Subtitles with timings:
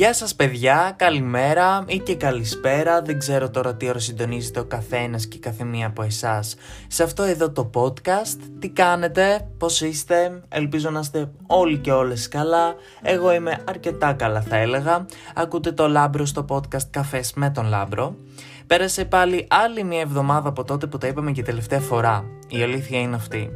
[0.00, 5.26] Γεια σας παιδιά, καλημέρα ή και καλησπέρα, δεν ξέρω τώρα τι ώρα συντονίζεται ο καθένας
[5.26, 6.56] και η καθεμία από εσάς
[6.88, 8.38] σε αυτό εδώ το podcast.
[8.58, 14.40] Τι κάνετε, πώς είστε, ελπίζω να είστε όλοι και όλες καλά, εγώ είμαι αρκετά καλά
[14.40, 15.06] θα έλεγα.
[15.34, 18.16] Ακούτε το Λάμπρο στο podcast Καφές με τον Λάμπρο.
[18.70, 22.24] Πέρασε πάλι άλλη μια εβδομάδα από τότε που τα είπαμε και τελευταία φορά.
[22.48, 23.50] Η αλήθεια είναι αυτή.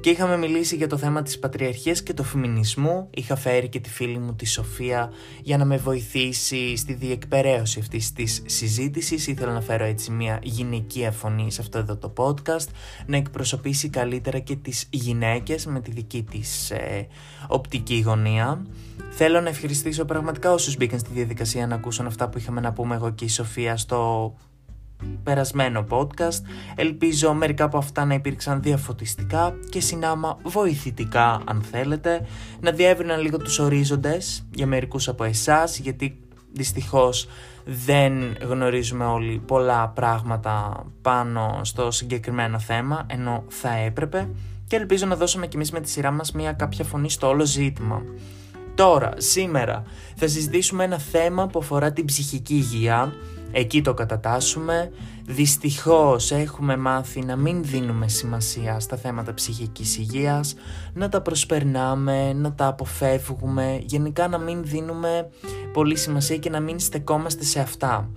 [0.00, 3.10] Και είχαμε μιλήσει για το θέμα της πατριαρχίας και του φεμινισμού.
[3.14, 5.10] Είχα φέρει και τη φίλη μου τη Σοφία
[5.42, 9.26] για να με βοηθήσει στη διεκπαιρέωση αυτής της συζήτησης.
[9.26, 12.68] Ήθελα να φέρω έτσι μια γυναικεία φωνή σε αυτό εδώ το podcast,
[13.06, 17.06] να εκπροσωπήσει καλύτερα και τις γυναίκες με τη δική της ε,
[17.48, 18.66] οπτική γωνία.
[19.10, 22.94] Θέλω να ευχαριστήσω πραγματικά όσους μπήκαν στη διαδικασία να ακούσουν αυτά που είχαμε να πούμε
[22.94, 24.34] εγώ και η Σοφία στο
[25.22, 26.42] περασμένο podcast.
[26.74, 32.26] Ελπίζω μερικά από αυτά να υπήρξαν διαφωτιστικά και συνάμα βοηθητικά αν θέλετε,
[32.60, 36.20] να διεύρυναν λίγο τους ορίζοντες για μερικούς από εσάς, γιατί
[36.52, 37.28] δυστυχώς
[37.64, 38.12] δεν
[38.48, 44.28] γνωρίζουμε όλοι πολλά πράγματα πάνω στο συγκεκριμένο θέμα, ενώ θα έπρεπε
[44.66, 47.44] και ελπίζω να δώσουμε κι εμείς με τη σειρά μας μια κάποια φωνή στο όλο
[47.44, 48.02] ζήτημα.
[48.74, 49.82] Τώρα, σήμερα,
[50.16, 53.12] θα συζητήσουμε ένα θέμα που αφορά την ψυχική υγεία,
[53.52, 54.90] εκεί το κατατάσσουμε.
[55.24, 60.54] Δυστυχώς έχουμε μάθει να μην δίνουμε σημασία στα θέματα ψυχικής υγείας,
[60.94, 65.28] να τα προσπερνάμε, να τα αποφεύγουμε, γενικά να μην δίνουμε
[65.72, 68.10] πολύ σημασία και να μην στεκόμαστε σε αυτά.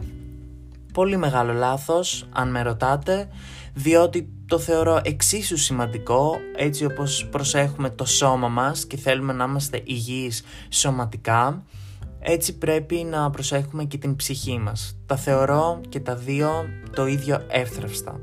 [0.93, 3.27] Πολύ μεγάλο λάθος, αν με ρωτάτε,
[3.73, 9.81] διότι το θεωρώ εξίσου σημαντικό έτσι όπως προσέχουμε το σώμα μας και θέλουμε να είμαστε
[9.83, 11.63] υγιείς σωματικά
[12.21, 14.97] έτσι πρέπει να προσέχουμε και την ψυχή μας.
[15.05, 18.19] Τα θεωρώ και τα δύο το ίδιο εύθραυστα.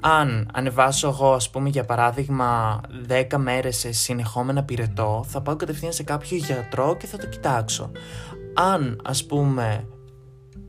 [0.00, 5.92] Αν ανεβάσω εγώ ας πούμε για παράδειγμα 10 μέρες σε συνεχόμενα πυρετό θα πάω κατευθείαν
[5.92, 7.90] σε κάποιο γιατρό και θα το κοιτάξω.
[8.54, 9.88] Αν ας πούμε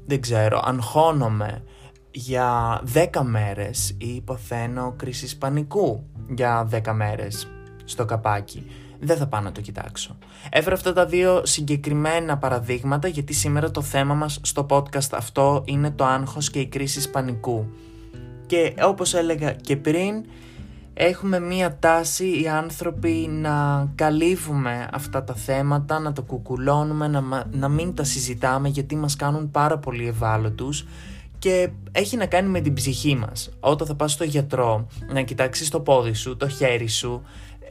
[0.05, 1.63] δεν ξέρω αγχώνομαι
[2.11, 7.47] για 10 μέρες ή υποθένω κρίση πανικού για 10 μέρες
[7.83, 8.65] στο καπάκι
[9.05, 10.17] δεν θα πάω να το κοιτάξω.
[10.49, 15.91] Έφερα αυτά τα δύο συγκεκριμένα παραδείγματα γιατί σήμερα το θέμα μας στο podcast αυτό είναι
[15.91, 17.65] το άγχος και η κρίση πανικού.
[18.45, 20.25] Και όπως έλεγα και πριν,
[20.93, 27.69] έχουμε μία τάση οι άνθρωποι να καλύβουμε αυτά τα θέματα, να τα κουκουλώνουμε, να, να
[27.69, 30.85] μην τα συζητάμε γιατί μας κάνουν πάρα πολύ ευάλωτους
[31.39, 33.49] και έχει να κάνει με την ψυχή μας.
[33.59, 37.21] Όταν θα πας στο γιατρό να κοιτάξεις το πόδι σου, το χέρι σου,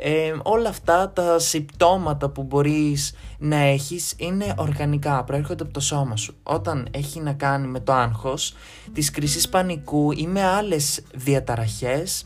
[0.06, 6.16] ε, όλα αυτά τα συμπτώματα που μπορείς να έχεις είναι οργανικά, προέρχονται από το σώμα
[6.16, 6.34] σου.
[6.42, 8.54] Όταν έχει να κάνει με το άγχος,
[8.92, 12.24] της κρίσης πανικού ή με άλλες διαταραχές,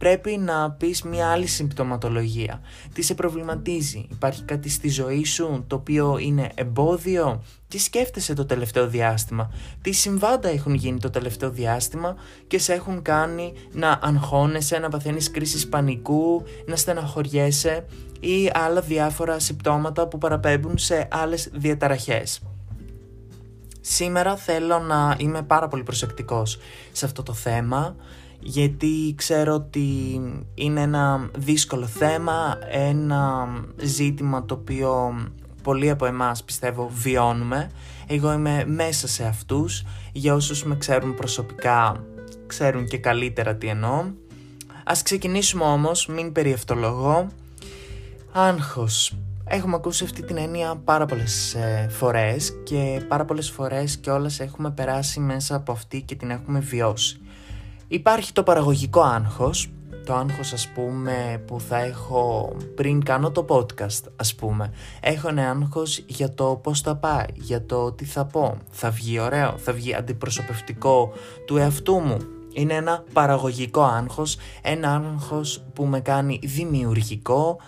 [0.00, 2.60] πρέπει να πεις μια άλλη συμπτωματολογία.
[2.92, 8.46] Τι σε προβληματίζει, υπάρχει κάτι στη ζωή σου το οποίο είναι εμπόδιο, τι σκέφτεσαι το
[8.46, 9.52] τελευταίο διάστημα,
[9.82, 12.16] τι συμβάντα έχουν γίνει το τελευταίο διάστημα
[12.46, 17.84] και σε έχουν κάνει να αγχώνεσαι, να παθαίνεις κρίσεις πανικού, να στεναχωριέσαι
[18.20, 22.40] ή άλλα διάφορα συμπτώματα που παραπέμπουν σε άλλες διαταραχές;
[23.80, 26.58] Σήμερα θέλω να είμαι πάρα πολύ προσεκτικός
[26.92, 27.96] σε αυτό το θέμα
[28.40, 30.20] γιατί ξέρω ότι
[30.54, 35.14] είναι ένα δύσκολο θέμα, ένα ζήτημα το οποίο
[35.62, 37.70] πολλοί από εμάς πιστεύω βιώνουμε.
[38.06, 42.04] Εγώ είμαι μέσα σε αυτούς, για όσους με ξέρουν προσωπικά
[42.50, 44.04] ξέρουν και καλύτερα τι εννοώ.
[44.84, 47.26] Ας ξεκινήσουμε όμως, μην περιευτολογώ.
[48.32, 49.16] Άγχος.
[49.44, 54.40] Έχουμε ακούσει αυτή την έννοια πάρα πολλές ε, φορές και πάρα πολλές φορές και όλες
[54.40, 57.20] έχουμε περάσει μέσα από αυτή και την έχουμε βιώσει.
[57.92, 59.70] Υπάρχει το παραγωγικό άγχος,
[60.06, 64.72] το άγχος ας πούμε που θα έχω πριν κάνω το podcast ας πούμε.
[65.00, 68.56] Έχω ένα άγχος για το πώς θα πάει, για το τι θα πω.
[68.70, 71.12] Θα βγει ωραίο, θα βγει αντιπροσωπευτικό
[71.46, 72.16] του εαυτού μου.
[72.52, 77.58] Είναι ένα παραγωγικό άγχος, ένα άγχος που με κάνει δημιουργικό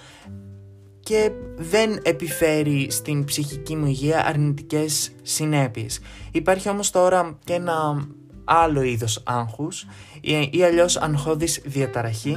[1.01, 6.01] και δεν επιφέρει στην ψυχική μου υγεία αρνητικές συνέπειες.
[6.31, 8.07] Υπάρχει όμως τώρα και ένα
[8.53, 9.87] άλλο είδος άγχους
[10.51, 12.37] ή αλλιώς αγχώδης διαταραχή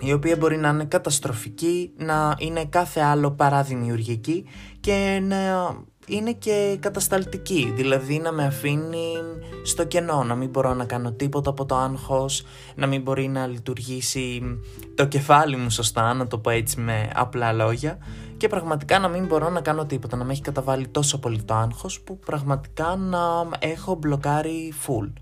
[0.00, 4.44] η οποία μπορεί να είναι καταστροφική, να είναι κάθε άλλο παρά δημιουργική
[4.80, 5.36] και να
[6.06, 9.12] είναι και κατασταλτική, δηλαδή να με αφήνει
[9.62, 12.44] στο κενό, να μην μπορώ να κάνω τίποτα από το άγχος,
[12.74, 14.42] να μην μπορεί να λειτουργήσει
[14.94, 17.98] το κεφάλι μου σωστά, να το πω έτσι με απλά λόγια
[18.44, 21.54] και πραγματικά να μην μπορώ να κάνω τίποτα, να με έχει καταβάλει τόσο πολύ το
[21.54, 25.12] άγχος που πραγματικά να έχω μπλοκάρει full.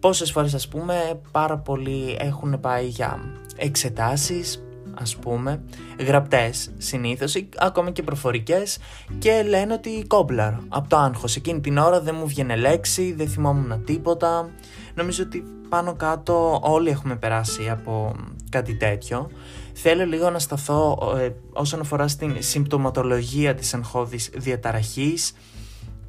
[0.00, 3.18] Πόσες φορές ας πούμε πάρα πολλοί έχουν πάει για
[3.56, 4.64] εξετάσεις,
[4.94, 5.62] ας πούμε,
[5.98, 8.78] γραπτές συνήθως ή ακόμα και προφορικές
[9.18, 11.36] και λένε ότι κόμπλαρ από το άγχος.
[11.36, 14.50] Εκείνη την ώρα δεν μου βγαίνει λέξη, δεν θυμόμουν τίποτα.
[14.94, 18.16] Νομίζω ότι πάνω κάτω όλοι έχουμε περάσει από
[18.50, 19.30] κάτι τέτοιο.
[19.78, 25.32] Θέλω λίγο να σταθώ ε, όσον αφορά στην συμπτωματολογία της αγχώδης διαταραχής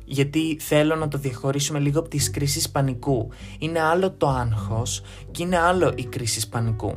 [0.06, 3.30] γιατί θέλω να το διαχωρίσουμε λίγο από τις κρίσεις πανικού.
[3.60, 6.94] Είναι άλλο το άγχος και είναι άλλο η κρίση πανικού.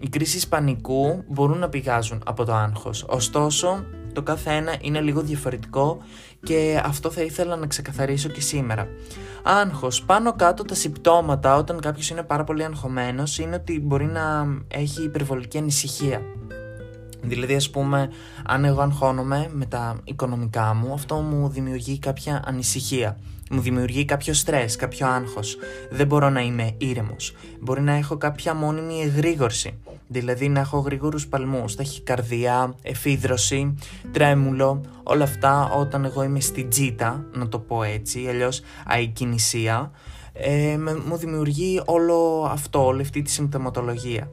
[0.00, 3.84] Οι κρίσεις πανικού μπορούν να πηγάζουν από το άγχος, ωστόσο
[4.14, 5.98] το κάθε ένα είναι λίγο διαφορετικό
[6.42, 8.88] και αυτό θα ήθελα να ξεκαθαρίσω και σήμερα.
[9.42, 14.46] Άγχος, πάνω κάτω τα συμπτώματα όταν κάποιος είναι πάρα πολύ αγχωμένος είναι ότι μπορεί να
[14.68, 16.22] έχει υπερβολική ανησυχία.
[17.22, 18.10] Δηλαδή, ας πούμε,
[18.46, 23.18] αν εγώ αγχώνομαι με τα οικονομικά μου, αυτό μου δημιουργεί κάποια ανησυχία.
[23.50, 25.56] Μου δημιουργεί κάποιο στρες, κάποιο άγχος.
[25.90, 27.34] Δεν μπορώ να είμαι ήρεμος.
[27.60, 29.78] Μπορεί να έχω κάποια μόνιμη εγρήγορση.
[30.06, 33.74] Δηλαδή να έχω γρήγορους παλμούς, ταχυκαρδία, εφίδρωση,
[34.12, 39.90] τρέμουλο, όλα αυτά όταν εγώ είμαι στην τζίτα, να το πω έτσι, αλλιώς αϊκινησία,
[40.32, 40.76] ε,
[41.06, 44.28] μου δημιουργεί όλο αυτό, όλη αυτή τη συμπτωματολογία.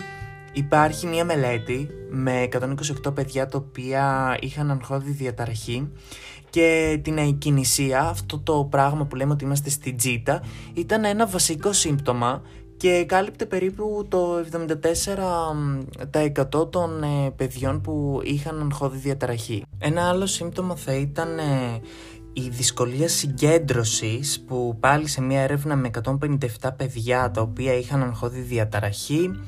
[0.53, 2.47] Υπάρχει μια μελέτη με
[3.03, 5.91] 128 παιδιά τα οποία είχαν αγχώδη διαταραχή
[6.51, 10.43] και την αϊκινησία, αυτό το πράγμα που λέμε ότι είμαστε στην τζίτα,
[10.73, 12.41] ήταν ένα βασικό σύμπτωμα
[12.77, 14.45] και κάλυπτε περίπου το
[16.61, 19.63] 74% των ε, παιδιών που είχαν αγχώδη διαταραχή.
[19.77, 21.79] Ένα άλλο σύμπτωμα θα ήταν ε,
[22.33, 28.39] η δυσκολία συγκέντρωσης που πάλι σε μια έρευνα με 157 παιδιά τα οποία είχαν αγχώδη
[28.39, 29.39] διαταραχή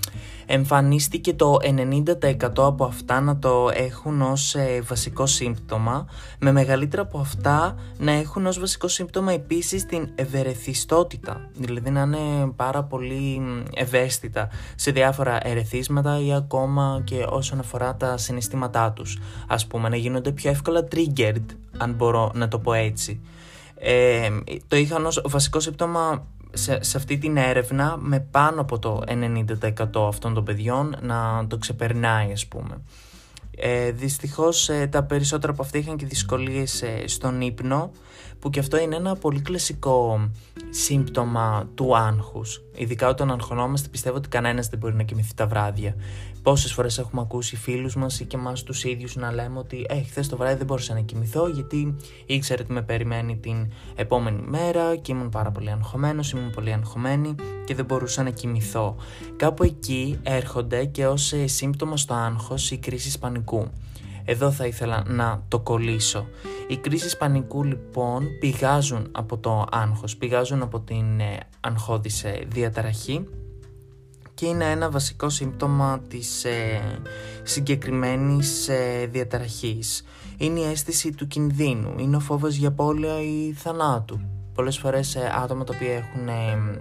[0.53, 6.07] εμφανίστηκε το 90% από αυτά να το έχουν ως ε, βασικό σύμπτωμα,
[6.39, 12.51] με μεγαλύτερα από αυτά να έχουν ως βασικό σύμπτωμα επίσης την ευερεθιστότητα, δηλαδή να είναι
[12.55, 13.41] πάρα πολύ
[13.73, 19.95] ευαίσθητα σε διάφορα ερεθίσματα ή ακόμα και όσον αφορά τα συναισθήματά τους, ας πούμε να
[19.95, 21.45] γίνονται πιο εύκολα triggered,
[21.77, 23.21] αν μπορώ να το πω έτσι.
[23.75, 24.29] Ε,
[24.67, 30.33] το είχαν ως βασικό σύμπτωμα σε, αυτή την έρευνα με πάνω από το 90% αυτών
[30.33, 32.81] των παιδιών να το ξεπερνάει ας πούμε.
[33.57, 37.91] Ε, δυστυχώς ε, τα περισσότερα από αυτά είχαν και δυσκολίες ε, στον ύπνο
[38.39, 40.29] που και αυτό είναι ένα πολύ κλασικό
[40.69, 42.61] σύμπτωμα του άγχους.
[42.75, 45.95] Ειδικά όταν αγχωνόμαστε πιστεύω ότι κανένας δεν μπορεί να κοιμηθεί τα βράδια.
[46.43, 50.01] Πόσες φορές έχουμε ακούσει φίλους μας ή και εμάς τους ίδιους να λέμε ότι Ε,
[50.01, 51.95] χθες το βράδυ δεν μπορούσα να κοιμηθώ γιατί
[52.25, 57.35] ήξερε ότι με περιμένει την επόμενη μέρα και ήμουν πάρα πολύ αγχωμένος, ήμουν πολύ αγχωμένη
[57.65, 58.95] και δεν μπορούσα να κοιμηθώ.
[59.35, 63.67] Κάπου εκεί έρχονται και ως ε, σύμπτωμα στο άγχος οι κρίσεις πανικού.
[64.25, 66.27] Εδώ θα ήθελα να το κολλήσω.
[66.67, 73.27] Οι κρίσεις πανικού λοιπόν πηγάζουν από το άγχος, πηγάζουν από την ε, αγχώδης διαταραχή
[74.33, 76.81] και είναι ένα βασικό σύμπτωμα της ε,
[77.43, 80.03] συγκεκριμένης ε, διαταραχής.
[80.37, 84.19] Είναι η αίσθηση του κινδύνου, είναι ο φόβος για πόλια ή θανάτου.
[84.53, 86.79] Πολλές φορές ε, άτομα τα οποία έχουν ε,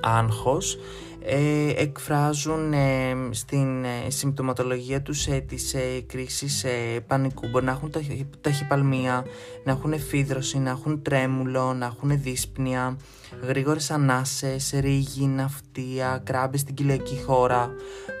[0.00, 0.78] άγχος
[1.24, 6.64] ε, εκφράζουν ε, στην ε, συμπτωματολογία τους ε, τις ε, κρίσεις
[7.06, 7.48] πανικού.
[7.48, 7.92] Μπορεί να έχουν
[8.40, 9.24] ταχυπαλμία,
[9.64, 12.96] να έχουν εφίδρωση, να έχουν τρέμουλο, να έχουν δύσπνοια,
[13.42, 17.70] γρήγορες ανάσες, ρίγη, ναυτία, κράμπες στην κοιλιακή χώρα.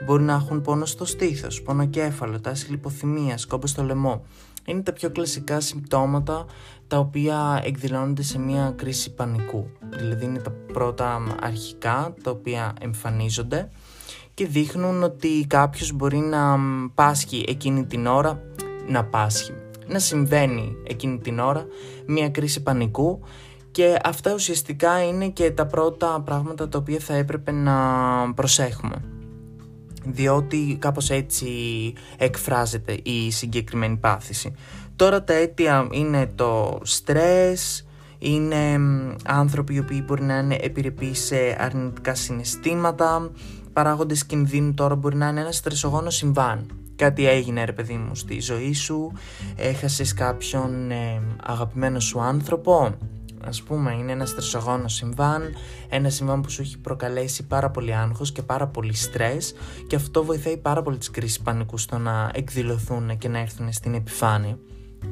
[0.06, 4.24] Μπορεί να έχουν πόνο στο στήθος, πόνο κέφαλο, τάση λιποθυμίας, κόμπο στο λαιμό
[4.64, 6.46] είναι τα πιο κλασικά συμπτώματα
[6.90, 9.66] τα οποία εκδηλώνονται σε μια κρίση πανικού.
[9.98, 13.70] Δηλαδή είναι τα πρώτα αρχικά τα οποία εμφανίζονται
[14.34, 16.58] και δείχνουν ότι κάποιος μπορεί να
[16.94, 18.42] πάσχει εκείνη την ώρα,
[18.88, 19.52] να πάσχει,
[19.86, 21.66] να συμβαίνει εκείνη την ώρα
[22.06, 23.20] μια κρίση πανικού
[23.70, 27.74] και αυτά ουσιαστικά είναι και τα πρώτα πράγματα τα οποία θα έπρεπε να
[28.34, 29.04] προσέχουμε
[30.04, 31.48] διότι κάπως έτσι
[32.16, 34.54] εκφράζεται η συγκεκριμένη πάθηση.
[35.00, 37.86] Τώρα τα αίτια είναι το στρες,
[38.18, 38.78] είναι
[39.24, 43.30] άνθρωποι οι οποίοι μπορεί να είναι επιρρεπείς σε αρνητικά συναισθήματα,
[43.72, 46.66] παράγοντες κινδύνου τώρα μπορεί να είναι ένας στρεσογόνος συμβάν.
[46.96, 49.12] Κάτι έγινε ρε παιδί μου στη ζωή σου,
[49.56, 52.94] έχασες κάποιον ε, αγαπημένο σου άνθρωπο,
[53.44, 55.42] ας πούμε είναι ένας στρεσογόνος συμβάν,
[55.88, 59.54] ένα συμβάν που σου έχει προκαλέσει πάρα πολύ άγχος και πάρα πολύ στρες
[59.86, 63.94] και αυτό βοηθάει πάρα πολύ τις κρίσεις πανικού στο να εκδηλωθούν και να έρθουν στην
[63.94, 64.58] επιφάνεια.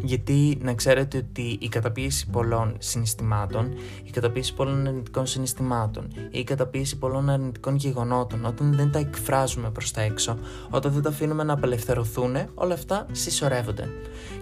[0.03, 3.73] Γιατί να ξέρετε ότι η καταπίεση πολλών συναισθημάτων,
[4.05, 9.91] η καταπίεση πολλών αρνητικών συναισθημάτων, η καταπίεση πολλών αρνητικών γεγονότων, όταν δεν τα εκφράζουμε προς
[9.91, 10.39] τα έξω,
[10.71, 13.89] όταν δεν τα αφήνουμε να απελευθερωθούν, όλα αυτά συσσωρεύονται.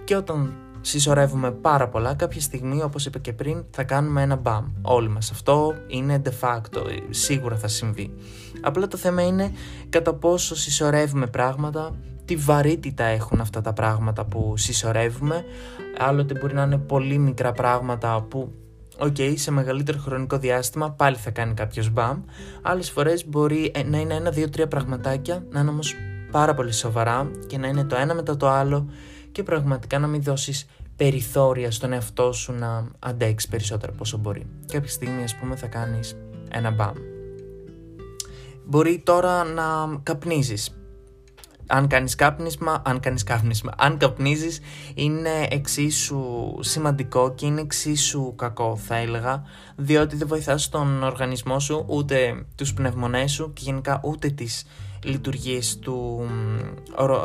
[0.03, 4.65] Και όταν συσσωρεύουμε πάρα πολλά, κάποια στιγμή όπως είπα και πριν θα κάνουμε ένα μπαμ
[4.81, 5.31] όλοι μας.
[5.31, 8.13] Αυτό είναι de facto, σίγουρα θα συμβεί.
[8.61, 9.51] Απλά το θέμα είναι
[9.89, 11.95] κατά πόσο συσσωρεύουμε πράγματα
[12.27, 15.45] τι βαρύτητα έχουν αυτά τα πράγματα που συσσωρεύουμε.
[15.97, 18.51] Άλλοτε μπορεί να είναι πολύ μικρά πράγματα που
[18.99, 22.21] OK, okay, σε μεγαλύτερο χρονικό διάστημα πάλι θα κάνει κάποιος μπαμ.
[22.61, 25.95] Άλλες φορές μπορεί ε, να είναι ένα, δύο, τρία πραγματάκια, να είναι όμως
[26.31, 28.89] πάρα πολύ σοβαρά και να είναι το ένα μετά το άλλο
[29.31, 30.65] και πραγματικά να μην δώσεις
[30.95, 34.45] περιθώρια στον εαυτό σου να αντέξεις περισσότερο πόσο μπορεί.
[34.71, 36.17] Κάποια στιγμή, ας πούμε, θα κάνεις
[36.51, 36.95] ένα μπαμ.
[38.65, 39.63] Μπορεί τώρα να
[40.03, 40.77] καπνίζεις
[41.67, 44.59] αν κάνεις κάπνισμα, αν κάνεις κάπνισμα, αν καπνίζεις
[44.93, 46.23] είναι εξίσου
[46.59, 49.43] σημαντικό και είναι εξίσου κακό θα έλεγα
[49.75, 54.65] διότι δεν βοηθάς τον οργανισμό σου ούτε τους πνευμονές σου και γενικά ούτε τις
[55.03, 56.27] λειτουργίες του,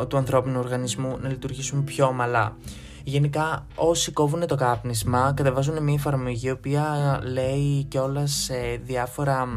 [0.09, 2.57] του ανθρώπινου οργανισμού να λειτουργήσουν πιο ομαλά.
[3.05, 9.49] Γενικά όσοι κόβουν το κάπνισμα κατεβάζουν μια εφαρμογή η οποία λέει και όλα σε διάφορα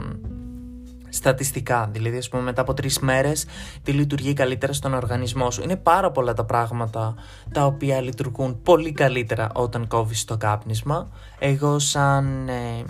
[1.15, 1.89] στατιστικά.
[1.91, 3.45] Δηλαδή, ας πούμε, μετά από τρεις μέρες,
[3.83, 5.61] τι λειτουργεί καλύτερα στον οργανισμό σου.
[5.63, 7.15] Είναι πάρα πολλά τα πράγματα
[7.51, 11.09] τα οποία λειτουργούν πολύ καλύτερα όταν κόβεις το κάπνισμα.
[11.39, 12.83] Εγώ, σαν ε,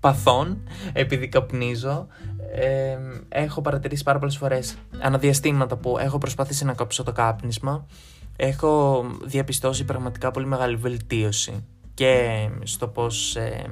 [0.00, 2.06] παθών, επειδή καπνίζω,
[2.54, 7.86] ε, έχω παρατηρήσει πάρα πολλές φορές αναδιαστήματα που έχω προσπαθήσει να κόψω το κάπνισμα.
[8.36, 11.64] Έχω διαπιστώσει πραγματικά πολύ μεγάλη βελτίωση
[11.94, 13.64] και στο πώς ε,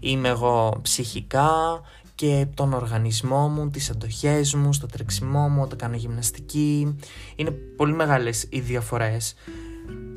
[0.00, 1.80] είμαι εγώ ψυχικά
[2.24, 6.96] και τον οργανισμό μου, τις αντοχές μου, στο τρεξιμό μου, όταν κάνω γυμναστική.
[7.36, 9.34] Είναι πολύ μεγάλες οι διαφορές.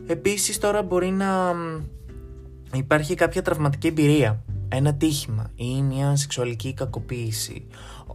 [0.07, 1.53] Επίσης τώρα μπορεί να
[2.73, 7.67] υπάρχει κάποια τραυματική εμπειρία, ένα τύχημα ή μια σεξουαλική κακοποίηση.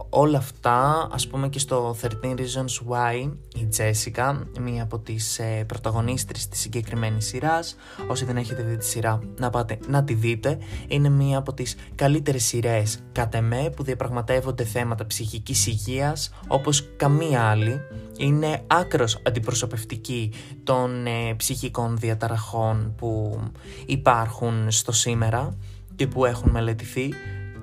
[0.09, 5.63] Όλα αυτά, ας πούμε και στο 13 Reasons Why, η Τζέσικα, μία από τις ε,
[5.67, 7.75] πρωταγωνίστρες της συγκεκριμένης σειράς,
[8.07, 10.57] όσοι δεν έχετε δει τη σειρά, να πάτε να τη δείτε,
[10.87, 17.41] είναι μία από τις καλύτερες σειρές κατ' εμέ που διαπραγματεύονται θέματα ψυχικής υγείας, όπως καμία
[17.41, 17.81] άλλη,
[18.17, 20.33] είναι άκρος αντιπροσωπευτική
[20.63, 23.39] των ε, ψυχικών διαταραχών που
[23.85, 25.57] υπάρχουν στο σήμερα
[25.95, 27.13] και που έχουν μελετηθεί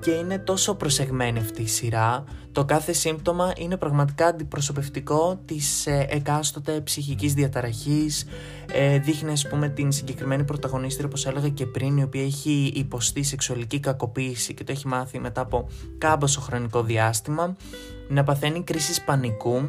[0.00, 2.24] και είναι τόσο προσεγμένη αυτή η σειρά.
[2.52, 8.26] Το κάθε σύμπτωμα είναι πραγματικά αντιπροσωπευτικό της ε, εκάστοτε ψυχικής διαταραχής.
[8.72, 13.22] Ε, δείχνει ας πούμε την συγκεκριμένη πρωταγωνίστρια όπως έλεγα και πριν η οποία έχει υποστεί
[13.22, 15.68] σεξουαλική κακοποίηση και το έχει μάθει μετά από
[15.98, 17.56] κάμποσο χρονικό διάστημα
[18.10, 19.60] να παθαίνει κρίση πανικού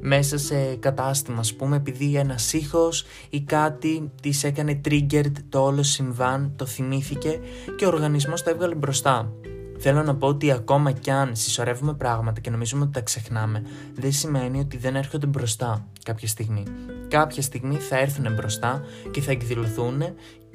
[0.00, 5.82] μέσα σε κατάστημα ας πούμε επειδή ένας ήχος ή κάτι της έκανε triggered το όλο
[5.82, 7.40] συμβάν, το θυμήθηκε
[7.76, 9.32] και ο οργανισμός το έβγαλε μπροστά.
[9.78, 13.62] Θέλω να πω ότι ακόμα κι αν συσσωρεύουμε πράγματα και νομίζουμε ότι τα ξεχνάμε,
[13.94, 16.62] δεν σημαίνει ότι δεν έρχονται μπροστά κάποια στιγμή.
[17.08, 20.02] Κάποια στιγμή θα έρθουν μπροστά και θα εκδηλωθούν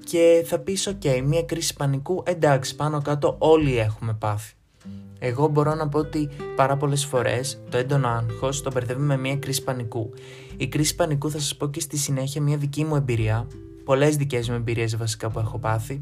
[0.04, 4.54] και θα πεις ok, μια κρίση πανικού, εντάξει πάνω κάτω όλοι έχουμε πάθει.
[5.24, 9.38] Εγώ μπορώ να πω ότι πάρα πολλές φορές το έντονο άγχος το μπερδεύουμε με μια
[9.38, 10.10] κρίση πανικού.
[10.58, 13.48] Η κρίση πανικού θα σας πω και στη συνέχεια μια δική μου εμπειρία,
[13.84, 16.02] πολλές δικές μου εμπειρίες βασικά που έχω πάθει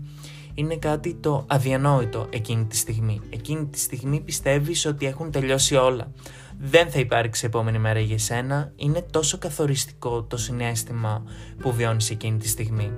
[0.54, 3.22] είναι κάτι το αδιανόητο εκείνη τη στιγμή.
[3.30, 6.12] Εκείνη τη στιγμή πιστεύεις ότι έχουν τελειώσει όλα.
[6.60, 8.72] Δεν θα υπάρξει επόμενη μέρα για σένα.
[8.76, 11.24] Είναι τόσο καθοριστικό το συνέστημα
[11.60, 12.92] που βιώνεις εκείνη τη στιγμή.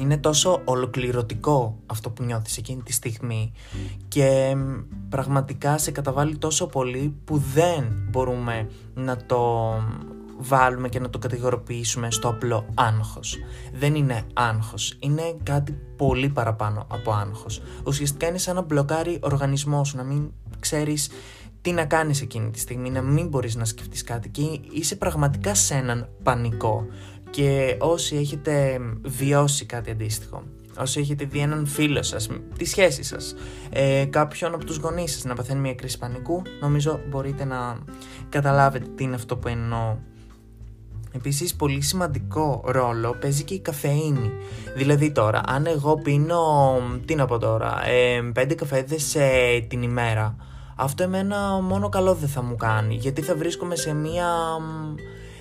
[0.00, 3.52] Είναι τόσο ολοκληρωτικό αυτό που νιώθεις εκείνη τη στιγμή
[4.08, 4.56] και
[5.08, 9.72] πραγματικά σε καταβάλει τόσο πολύ που δεν μπορούμε να το
[10.38, 13.38] βάλουμε και να το κατηγοροποιήσουμε στο απλό άγχος.
[13.72, 17.62] Δεν είναι άγχος, είναι κάτι πολύ παραπάνω από άγχος.
[17.84, 21.10] Ουσιαστικά είναι σαν να μπλοκάρει ο οργανισμός σου, να μην ξέρεις
[21.60, 25.54] τι να κάνεις εκείνη τη στιγμή, να μην μπορείς να σκεφτείς κάτι και είσαι πραγματικά
[25.54, 26.86] σε έναν πανικό.
[27.30, 30.42] Και όσοι έχετε βιώσει κάτι αντίστοιχο,
[30.78, 33.34] όσοι έχετε δει έναν φίλο σας, τη σχέση σας,
[33.70, 37.78] ε, κάποιον από τους γονείς σας να παθαίνει μια κρίση πανικού, νομίζω μπορείτε να
[38.28, 39.96] καταλάβετε τι είναι αυτό που εννοώ
[41.12, 44.30] Επίσης πολύ σημαντικό ρόλο παίζει και η καφεΐνη.
[44.76, 50.36] Δηλαδή τώρα, αν εγώ πίνω, τι να πω τώρα, ε, πέντε καφέδες ε, την ημέρα,
[50.76, 54.26] αυτό εμένα μόνο καλό δεν θα μου κάνει, γιατί θα βρίσκομαι σε μία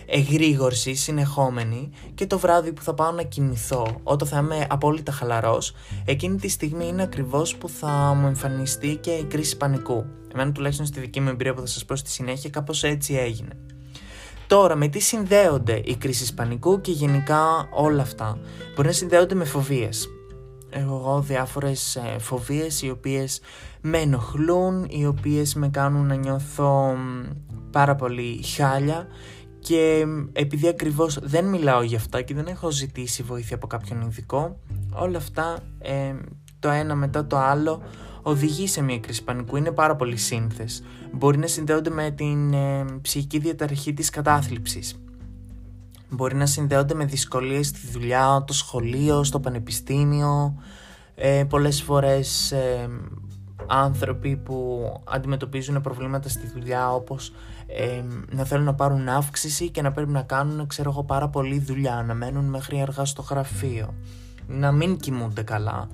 [0.10, 5.74] εγρήγορση συνεχόμενη και το βράδυ που θα πάω να κοιμηθώ, όταν θα είμαι απόλυτα χαλαρός,
[6.06, 10.06] εκείνη τη στιγμή είναι ακριβώς που θα μου εμφανιστεί και η κρίση πανικού.
[10.34, 13.58] Εμένα τουλάχιστον στη δική μου εμπειρία που θα σας πω στη συνέχεια κάπως έτσι έγινε.
[14.48, 18.38] Τώρα, με τι συνδέονται οι κρίσεις πανικού και γενικά όλα αυτά;
[18.76, 20.10] Μπορεί να συνδέονται με φοβίες.
[20.70, 23.42] Έχω εγώ διάφορες ε, φοβίες οι οποίες
[23.82, 26.96] με ενοχλούν, οι οποίες με κάνουν να νιώθω
[27.72, 29.08] πάρα πολύ χάλια
[29.60, 34.60] και επειδή ακριβώς δεν μιλάω για αυτά και δεν έχω ζητήσει βοήθεια από κάποιον ειδικό,
[34.94, 36.16] όλα αυτά ε,
[36.60, 37.82] το ένα μετά το άλλο
[38.22, 40.84] οδηγεί σε μια κρίση πανικού, είναι πάρα πολύ σύνθες.
[41.12, 45.02] Μπορεί να συνδέονται με την ε, ψυχική διαταραχή της κατάθλιψης.
[46.10, 50.56] Μπορεί να συνδέονται με δυσκολίες στη δουλειά, το σχολείο, στο πανεπιστήμιο.
[51.16, 52.90] Ε, πολλές φορές ε,
[53.68, 57.34] άνθρωποι που αντιμετωπίζουν προβλήματα στη δουλειά όπως
[57.68, 61.60] ε, να θέλουν να πάρουν αύξηση και να πρέπει να κάνουν ξέρω εγώ πάρα πολύ
[61.60, 63.94] δουλειά, να μένουν μέχρι αργά στο γραφείο,
[64.48, 65.88] να μην κοιμούνται καλά.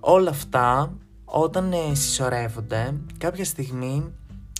[0.00, 0.92] Όλα αυτά
[1.24, 4.12] όταν ε, συσσωρεύονται κάποια στιγμή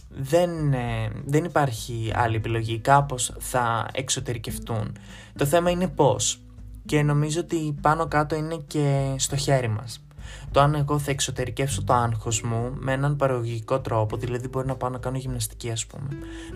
[0.08, 4.96] δεν, ε, δεν υπάρχει άλλη επιλογή, κάπως θα εξωτερικευτούν.
[5.36, 6.40] Το θέμα είναι πώς
[6.86, 10.02] και νομίζω ότι πάνω κάτω είναι και στο χέρι μας
[10.50, 14.76] το αν εγώ θα εξωτερικεύσω το άγχος μου με έναν παραγωγικό τρόπο, δηλαδή μπορεί να
[14.76, 16.08] πάω να κάνω γυμναστική, ας πούμε,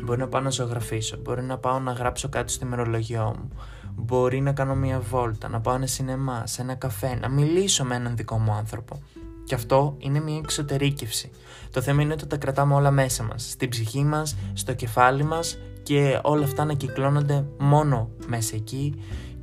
[0.05, 3.49] μπορεί να πάω να ζωγραφίσω, μπορεί να πάω να γράψω κάτι στο ημερολογιό μου,
[3.95, 7.95] μπορεί να κάνω μια βόλτα, να πάω ένα σινεμά, σε ένα καφέ, να μιλήσω με
[7.95, 9.03] έναν δικό μου άνθρωπο.
[9.45, 11.31] Και αυτό είναι μια εξωτερήκευση.
[11.71, 15.59] Το θέμα είναι ότι τα κρατάμε όλα μέσα μας, στην ψυχή μας, στο κεφάλι μας
[15.83, 18.95] και όλα αυτά να κυκλώνονται μόνο μέσα εκεί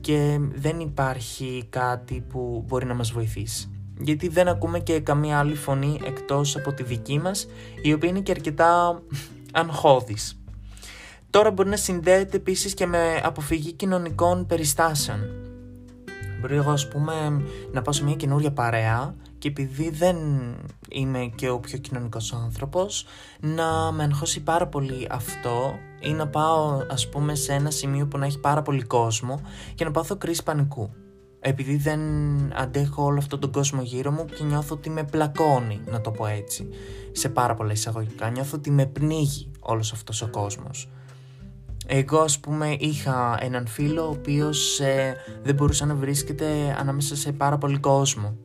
[0.02, 5.56] και δεν υπάρχει κάτι που μπορεί να μας βοηθήσει γιατί δεν ακούμε και καμία άλλη
[5.56, 7.48] φωνή εκτός από τη δική μας,
[7.82, 9.02] η οποία είναι και αρκετά
[9.54, 10.40] αγχώδης.
[11.30, 15.20] Τώρα μπορεί να συνδέεται επίσης και με αποφυγή κοινωνικών περιστάσεων.
[16.42, 17.42] Μπορεί εγώ ας πούμε
[17.72, 20.18] να πάω σε μια καινούρια παρέα και επειδή δεν
[20.90, 23.06] είμαι και ο πιο κοινωνικός άνθρωπος
[23.40, 28.18] να με αγχώσει πάρα πολύ αυτό ή να πάω ας πούμε σε ένα σημείο που
[28.18, 29.42] να έχει πάρα πολύ κόσμο
[29.76, 30.90] και να πάθω κρίση πανικού
[31.40, 32.00] επειδή δεν
[32.54, 36.26] αντέχω όλο αυτόν τον κόσμο γύρω μου και νιώθω ότι με πλακώνει, να το πω
[36.26, 36.70] έτσι,
[37.12, 38.30] σε πάρα πολλά εισαγωγικά.
[38.30, 40.90] Νιώθω ότι με πνίγει όλος αυτός ο κόσμος.
[41.88, 47.32] Εγώ ας πούμε είχα έναν φίλο ο οποίος ε, δεν μπορούσε να βρίσκεται ανάμεσα σε
[47.32, 48.38] πάρα πολύ κόσμο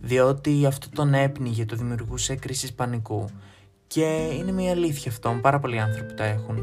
[0.00, 3.24] διότι αυτό τον έπνιγε, το δημιουργούσε κρίση πανικού
[3.86, 6.58] και είναι μια αλήθεια αυτό, πάρα πολλοί άνθρωποι τα έχουν.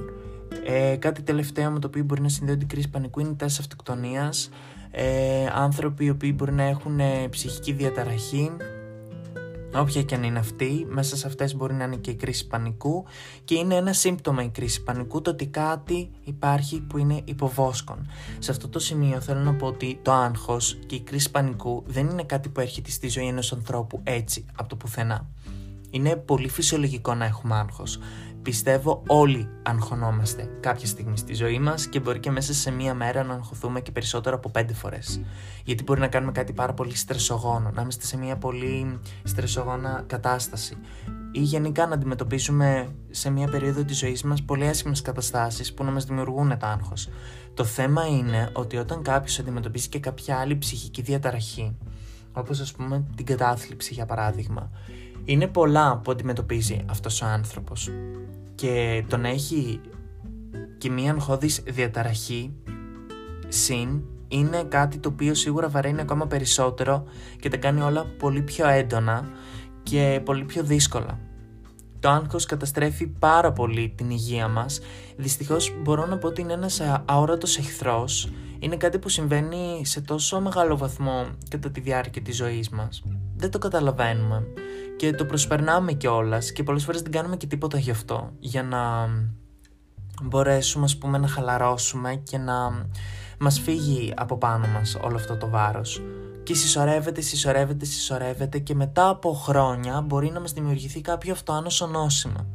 [0.65, 3.57] Ε, κάτι τελευταίο με το οποίο μπορεί να συνδέονται την κρίση πανικού είναι η τάση
[3.61, 4.49] αυτοκτονίας
[4.97, 8.51] ε, άνθρωποι οι οποίοι μπορεί να έχουν ε, ψυχική διαταραχή
[9.75, 13.05] όποια και αν είναι αυτή, μέσα σε αυτές μπορεί να είναι και η κρίση πανικού
[13.43, 18.07] και είναι ένα σύμπτωμα η κρίση πανικού το ότι κάτι υπάρχει που είναι υποβόσκον.
[18.39, 22.09] Σε αυτό το σημείο θέλω να πω ότι το άγχος και η κρίση πανικού δεν
[22.09, 25.27] είναι κάτι που έρχεται στη ζωή ενός ανθρώπου έτσι από το πουθενά.
[25.89, 27.99] Είναι πολύ φυσιολογικό να έχουμε άγχος.
[28.45, 33.23] Πιστεύω όλοι αγχωνόμαστε κάποια στιγμή στη ζωή μας και μπορεί και μέσα σε μία μέρα
[33.23, 35.21] να αγχωθούμε και περισσότερο από πέντε φορές.
[35.63, 40.77] Γιατί μπορεί να κάνουμε κάτι πάρα πολύ στρεσογόνο, να είμαστε σε μία πολύ στρεσογόνα κατάσταση
[41.31, 45.91] ή γενικά να αντιμετωπίσουμε σε μία περίοδο της ζωής μας πολύ άσχημες καταστάσεις που να
[45.91, 47.09] μας δημιουργούν το άγχος.
[47.53, 51.75] Το θέμα είναι ότι όταν κάποιος αντιμετωπίσει και κάποια άλλη ψυχική διαταραχή,
[52.33, 54.71] όπως ας πούμε την κατάθλιψη για παράδειγμα,
[55.25, 57.91] είναι πολλά που αντιμετωπίζει αυτός ο άνθρωπος
[58.55, 59.81] και το να έχει
[60.77, 62.53] και μία αγχώδης διαταραχή
[63.47, 67.03] συν είναι κάτι το οποίο σίγουρα βαραίνει ακόμα περισσότερο
[67.39, 69.29] και τα κάνει όλα πολύ πιο έντονα
[69.83, 71.19] και πολύ πιο δύσκολα.
[71.99, 74.79] Το άγχος καταστρέφει πάρα πολύ την υγεία μας.
[75.17, 78.29] Δυστυχώς μπορώ να πω ότι είναι ένας αόρατος εχθρός.
[78.59, 83.03] Είναι κάτι που συμβαίνει σε τόσο μεγάλο βαθμό κατά τη διάρκεια της ζωής μας.
[83.45, 84.47] Δεν το καταλαβαίνουμε.
[84.97, 88.31] Και το προσπερνάμε κιόλας και πολλές φορές δεν κάνουμε και τίποτα γι' αυτό.
[88.39, 89.09] Για να
[90.23, 92.87] μπορέσουμε ας πούμε να χαλαρώσουμε και να
[93.39, 96.01] μας φύγει από πάνω μας όλο αυτό το βάρος.
[96.43, 102.47] Και συσσωρεύεται, συσσωρεύεται, συσσωρεύεται και μετά από χρόνια μπορεί να μας δημιουργηθεί κάποιο αυτοάνωσο νόσημα.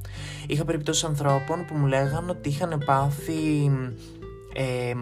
[0.46, 3.70] Είχα περιπτώσει ανθρώπων που μου λέγανε ότι είχαν πάθει
[4.54, 4.92] ε,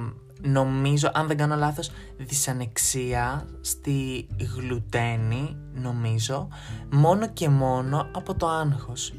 [0.40, 6.48] νομίζω, αν δεν κάνω λάθος, δυσανεξία στη γλουτένη, νομίζω,
[6.92, 9.12] μόνο και μόνο από το άγχος.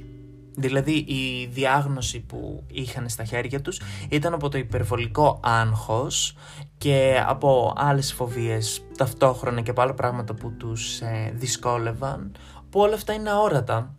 [0.56, 6.36] Δηλαδή η διάγνωση που είχαν στα χέρια τους ήταν από το υπερβολικό άγχος
[6.78, 12.32] και από άλλες φοβίες ταυτόχρονα και από άλλα πράγματα που τους ε, δυσκόλευαν
[12.70, 13.94] που όλα αυτά είναι αόρατα.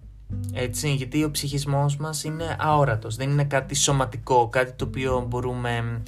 [0.52, 6.02] Έτσι, γιατί ο ψυχισμός μας είναι αόρατος, δεν είναι κάτι σωματικό, κάτι το οποίο μπορούμε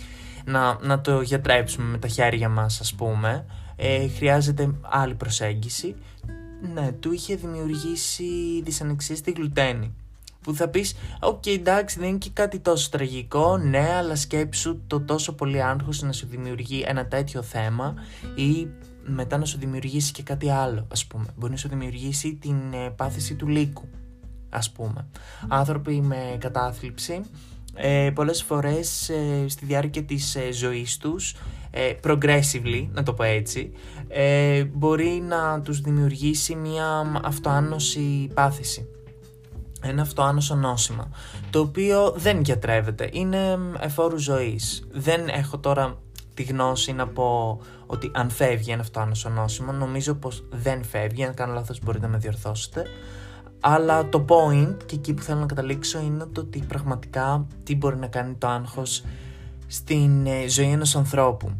[0.44, 3.44] να, να το γιατρέψουμε με τα χέρια μας ας πούμε.
[3.76, 5.94] Ε, χρειάζεται άλλη προσέγγιση.
[6.74, 9.94] Ναι, του είχε δημιουργήσει δυσανεξία στη γλουτένη
[10.42, 15.00] που θα πεις, οκ εντάξει δεν είναι και κάτι τόσο τραγικό, ναι αλλά σκέψου το
[15.00, 17.94] τόσο πολύ άγχος να σου δημιουργεί ένα τέτοιο θέμα
[18.34, 18.68] ή
[19.04, 22.90] μετά να σου δημιουργήσει και κάτι άλλο ας πούμε, μπορεί να σου δημιουργήσει την ε,
[22.96, 23.88] πάθηση του λύκου
[24.48, 25.06] ας πούμε.
[25.48, 27.22] Άνθρωποι με κατάθλιψη
[27.74, 31.34] ε, πολλές φορές ε, στη διάρκεια της ε, ζωής τους,
[31.70, 33.72] ε, progressively, να το πω έτσι,
[34.08, 38.86] ε, μπορεί να τους δημιουργήσει μια αυτοάνωση πάθηση.
[39.84, 41.10] Ένα αυτοάνωσο νόσημα,
[41.50, 44.86] το οποίο δεν γιατρεύεται, είναι εφόρου ζωής.
[44.92, 45.98] Δεν έχω τώρα
[46.34, 51.34] τη γνώση να πω ότι αν φεύγει ένα αυτοάνωσο νόσημα, νομίζω πως δεν φεύγει, αν
[51.34, 52.86] κάνω λάθος μπορείτε να με διορθώσετε,
[53.64, 57.96] αλλά το point και εκεί που θέλω να καταλήξω είναι το ότι πραγματικά τι μπορεί
[57.96, 59.04] να κάνει το άγχος
[59.66, 61.50] στην ε, ζωή ενός ανθρώπου.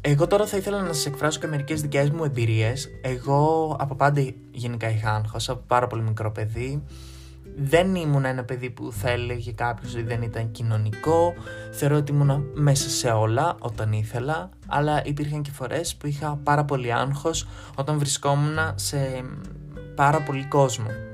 [0.00, 2.88] Εγώ τώρα θα ήθελα να σας εκφράσω και μερικές δικές μου εμπειρίες.
[3.02, 6.82] Εγώ από πάντα γενικά είχα άγχος, από πάρα πολύ μικρό παιδί.
[7.56, 11.34] Δεν ήμουν ένα παιδί που θα έλεγε κάποιος ότι δεν ήταν κοινωνικό.
[11.72, 14.48] Θεωρώ ότι ήμουν μέσα σε όλα όταν ήθελα.
[14.66, 19.24] Αλλά υπήρχαν και φορές που είχα πάρα πολύ άγχος όταν βρισκόμουν σε
[19.94, 21.12] πάρα πολύ κόσμο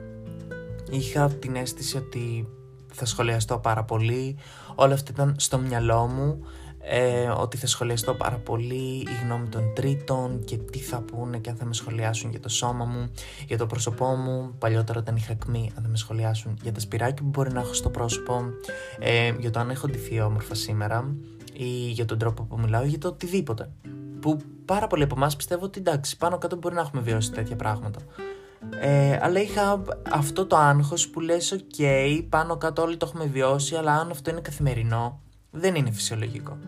[0.91, 2.49] είχα την αίσθηση ότι
[2.93, 4.37] θα σχολιαστώ πάρα πολύ,
[4.75, 6.41] όλα αυτά ήταν στο μυαλό μου,
[6.83, 11.51] ε, ότι θα σχολιαστώ πάρα πολύ η γνώμη των τρίτων και τι θα πούνε και
[11.51, 13.11] αν θα με σχολιάσουν για το σώμα μου,
[13.47, 17.23] για το πρόσωπό μου, παλιότερα όταν είχα ακμή, αν θα με σχολιάσουν για τα σπυράκια
[17.23, 18.43] που μπορεί να έχω στο πρόσωπο,
[18.99, 21.15] ε, για το αν έχω ντυθεί όμορφα σήμερα
[21.53, 23.71] ή για τον τρόπο που μιλάω ή για το οτιδήποτε.
[24.21, 27.57] Που πάρα πολλοί από εμάς πιστεύω ότι εντάξει, πάνω κάτω μπορεί να έχουμε βιώσει τέτοια
[27.57, 28.01] πράγματα.
[28.81, 31.85] Ε, αλλά είχα αυτό το άγχος που λες ok,
[32.29, 35.21] πάνω κάτω όλοι το έχουμε βιώσει, αλλά αν αυτό είναι καθημερινό,
[35.51, 36.59] δεν είναι φυσιολογικό.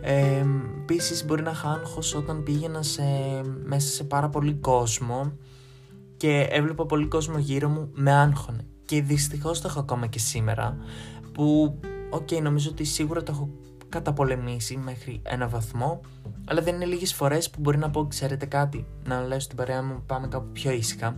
[0.00, 0.44] Ε,
[0.82, 3.02] Επίσης μπορεί να είχα άγχος όταν πήγαινα σε,
[3.64, 5.32] μέσα σε πάρα πολύ κόσμο
[6.16, 8.66] και έβλεπα πολύ κόσμο γύρω μου με άγχωνε.
[8.84, 10.76] Και δυστυχώς το έχω ακόμα και σήμερα,
[11.32, 11.78] που,
[12.10, 13.48] OK, okay, νομίζω ότι σίγουρα το έχω
[13.94, 16.00] καταπολεμήσει μέχρι ένα βαθμό,
[16.44, 19.82] αλλά δεν είναι λίγες φορές που μπορεί να πω, ξέρετε κάτι, να λέω στην παρέα
[19.82, 21.16] μου πάμε κάπου πιο ήσυχα,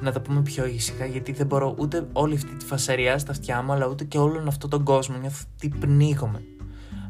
[0.00, 3.62] να τα πούμε πιο ήσυχα, γιατί δεν μπορώ ούτε όλη αυτή τη φασαριά στα αυτιά
[3.62, 6.42] μου, αλλά ούτε και όλον αυτόν τον κόσμο, νιώθω ότι πνίγομαι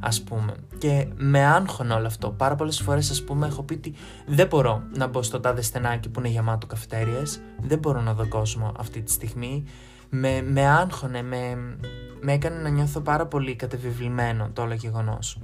[0.00, 0.54] ας πούμε.
[0.78, 2.30] Και με άγχωνε όλο αυτό.
[2.30, 3.94] Πάρα πολλές φορές, ας πούμε, έχω πει ότι
[4.26, 8.28] δεν μπορώ να μπω στο τάδε στενάκι που είναι γεμάτο καφετέριες, δεν μπορώ να δω
[8.28, 9.64] κόσμο αυτή τη στιγμή.
[10.10, 11.76] Με, με άγχωνε, με,
[12.20, 15.40] με έκανε να νιώθω πάρα πολύ καταβεβλημένο το όλο γεγονός.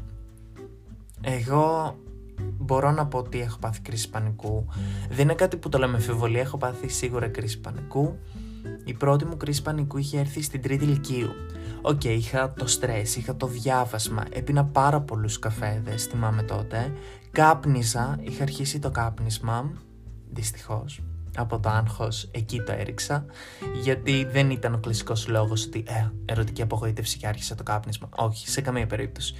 [1.20, 1.96] Εγώ
[2.58, 4.66] μπορώ να πω ότι έχω πάθει κρίση πανικού.
[5.08, 8.18] Δεν είναι κάτι που το λέμε με έχω πάθει σίγουρα κρίση πανικού.
[8.84, 11.30] Η πρώτη μου κρίση πανικού είχε έρθει στην τρίτη λυκείου.
[11.82, 16.92] OK, okay, είχα το στρες, είχα το διάβασμα, έπινα πάρα πολλούς καφέδες, θυμάμαι τότε.
[17.30, 19.72] Κάπνιζα, είχα αρχίσει το κάπνισμα,
[20.30, 21.00] δυστυχώς
[21.36, 23.24] από το άγχος εκεί το έριξα
[23.82, 28.08] γιατί δεν ήταν ο κλασικός λόγος ότι ε, ερωτική απογοήτευση και άρχισα το κάπνισμα.
[28.16, 29.34] Όχι σε καμία περίπτωση.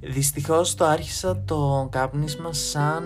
[0.00, 3.04] Δυστυχώς το άρχισα το κάπνισμα σαν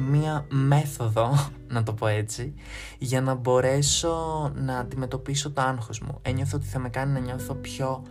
[0.00, 2.54] μία μέθοδο να το πω έτσι
[2.98, 6.18] για να μπορέσω να αντιμετωπίσω το άγχος μου.
[6.22, 8.02] Ένιωθω ότι θα με κάνει να νιώθω πιο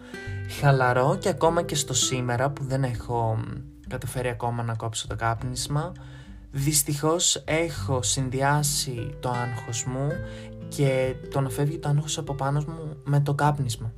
[0.59, 3.39] χαλαρό και ακόμα και στο σήμερα που δεν έχω
[3.87, 5.91] καταφέρει ακόμα να κόψω το κάπνισμα
[6.57, 10.11] Δυστυχώς έχω συνδυάσει το άγχος μου
[10.67, 13.93] και το να φεύγει το άγχος από πάνω μου με το κάπνισμα.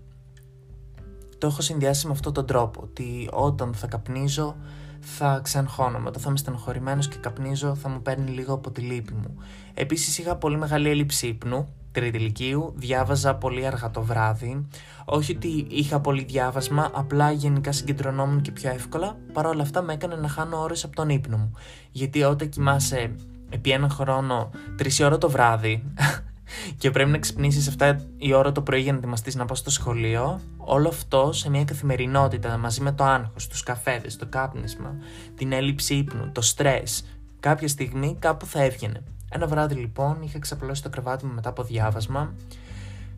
[1.37, 4.55] Το έχω συνδυάσει με αυτόν τον τρόπο, ότι όταν θα καπνίζω
[4.99, 9.13] θα ξενχώνομαι, όταν θα είμαι στενοχωρημένος και καπνίζω θα μου παίρνει λίγο από τη λύπη
[9.13, 9.35] μου.
[9.73, 14.67] Επίσης είχα πολύ μεγάλη έλλειψη ύπνου, τρίτη ηλικίου, διάβαζα πολύ αργά το βράδυ.
[15.06, 19.17] Όχι ότι είχα πολύ διάβασμα, απλά γενικά συγκεντρωνόμουν και πιο εύκολα.
[19.34, 21.52] Παρ' όλα αυτά με έκανε να χάνω ώρες από τον ύπνο μου.
[21.91, 23.15] Γιατί όταν κοιμάσαι
[23.50, 25.84] επί ένα χρόνο τρεις ώρα το βράδυ
[26.78, 29.69] και πρέπει να ξυπνήσεις 7 η ώρα το πρωί για να ετοιμαστείς να πάω στο
[29.69, 34.95] σχολείο, όλο αυτό σε μια καθημερινότητα μαζί με το άγχος, τους καφέδες, το κάπνισμα,
[35.36, 37.06] την έλλειψη ύπνου, το στρες,
[37.39, 39.04] κάποια στιγμή κάπου θα έβγαινε.
[39.29, 42.33] Ένα βράδυ λοιπόν είχα ξαπλώσει το κρεβάτι μου μετά από διάβασμα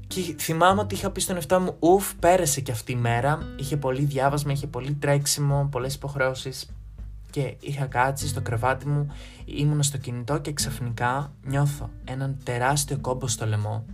[0.08, 3.78] και θυμάμαι ότι είχα πει στον εαυτό μου ουφ πέρασε και αυτή η μέρα, είχε
[3.78, 6.70] πολύ διάβασμα, είχε πολύ τρέξιμο, πολλές υποχρεώσεις
[7.30, 9.12] και είχα κάτσει στο κρεβάτι μου,
[9.46, 13.86] ήμουν στο κινητό και ξαφνικά νιώθω έναν τεράστιο κόμπο στο λαιμό.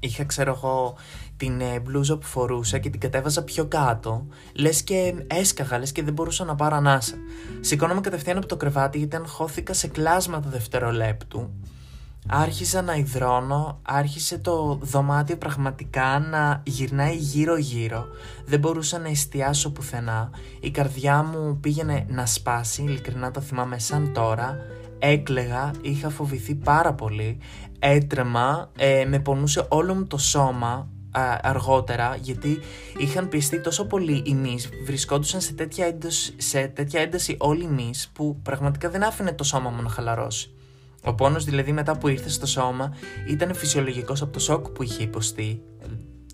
[0.00, 0.96] Είχα ξέρω εγώ
[1.44, 6.02] την ε, μπλούζα που φορούσα και την κατέβαζα πιο κάτω, λες και έσκαγα, λες και
[6.02, 7.14] δεν μπορούσα να πάρω ανάσα.
[7.60, 11.50] Σηκώνομαι κατευθείαν από το κρεβάτι γιατί αν χώθηκα σε κλάσματα δευτερολέπτου.
[12.28, 18.06] Άρχισα να υδρώνω, άρχισε το δωμάτιο πραγματικά να γυρνάει γύρω γύρω.
[18.44, 20.30] Δεν μπορούσα να εστιάσω πουθενά.
[20.60, 24.58] Η καρδιά μου πήγαινε να σπάσει, ειλικρινά το θυμάμαι σαν τώρα.
[24.98, 27.38] Έκλεγα, είχα φοβηθεί πάρα πολύ.
[27.78, 30.88] Έτρεμα, ε, με πονούσε όλο μου το σώμα,
[31.42, 32.58] αργότερα γιατί
[32.96, 37.68] είχαν πιστεί τόσο πολύ οι μυς, βρισκόντουσαν σε τέτοια, ένταση, σε τέτοια ένταση όλοι οι
[37.68, 40.54] μυς που πραγματικά δεν άφηνε το σώμα μου να χαλαρώσει.
[41.04, 42.96] Ο πόνος δηλαδή μετά που ήρθε στο σώμα
[43.28, 45.62] ήταν φυσιολογικός από το σοκ που είχε υποστεί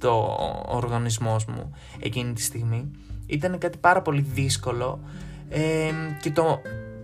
[0.01, 2.91] το οργανισμός μου εκείνη τη στιγμή.
[3.27, 5.01] Ήταν κάτι πάρα πολύ δύσκολο
[5.49, 5.91] ε,
[6.21, 6.61] και το,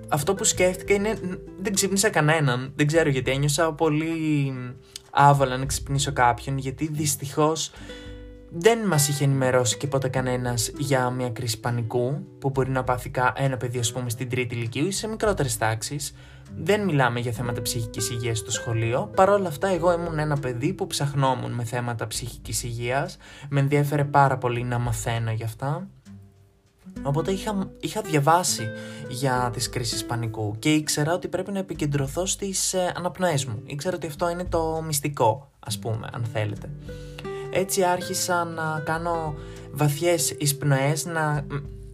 [0.08, 1.18] αυτό που σκέφτηκα είναι
[1.60, 2.72] δεν ξύπνησα κανέναν.
[2.76, 4.52] Δεν ξέρω γιατί ένιωσα πολύ
[5.16, 7.70] άβολα να ξυπνήσω κάποιον γιατί δυστυχώς
[8.50, 13.10] δεν μας είχε ενημερώσει και ποτέ κανένας για μια κρίση πανικού που μπορεί να πάθει
[13.34, 16.14] ένα παιδί ας πούμε στην τρίτη ηλικίου ή σε μικρότερες τάξεις.
[16.56, 19.10] Δεν μιλάμε για θέματα ψυχικής υγείας στο σχολείο.
[19.14, 23.16] Παρ' όλα αυτά εγώ ήμουν ένα παιδί που ψαχνόμουν με θέματα ψυχικής υγείας.
[23.48, 25.88] Με ενδιαφέρε πάρα πολύ να μαθαίνω γι' αυτά.
[27.02, 28.68] Οπότε είχα, είχα διαβάσει
[29.08, 33.62] για τις κρίσεις πανικού και ήξερα ότι πρέπει να επικεντρωθώ στις ε, αναπνοές μου.
[33.66, 36.70] Ήξερα ότι αυτό είναι το μυστικό, ας πούμε, αν θέλετε.
[37.50, 39.34] Έτσι άρχισα να κάνω
[39.72, 41.46] βαθιές εισπνοές, να,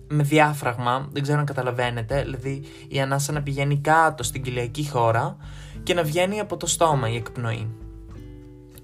[0.09, 5.37] με διάφραγμα, δεν ξέρω αν καταλαβαίνετε, δηλαδή η ανάσα να πηγαίνει κάτω στην κοιλιακή χώρα
[5.83, 7.69] και να βγαίνει από το στόμα η εκπνοή.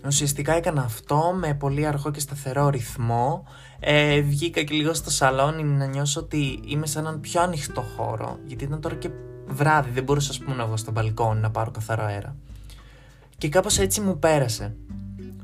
[0.07, 3.45] Ουσιαστικά έκανα αυτό με πολύ αργό και σταθερό ρυθμό.
[3.81, 8.39] Ε, βγήκα και λίγο στο σαλόνι να νιώσω ότι είμαι σε έναν πιο ανοιχτό χώρο,
[8.45, 9.11] γιατί ήταν τώρα και
[9.47, 12.37] βράδυ, δεν μπορούσα ας πούμε να βγω στο μπαλκόνι να πάρω καθαρό αέρα.
[13.39, 14.77] Και κάπως έτσι μου πέρασε.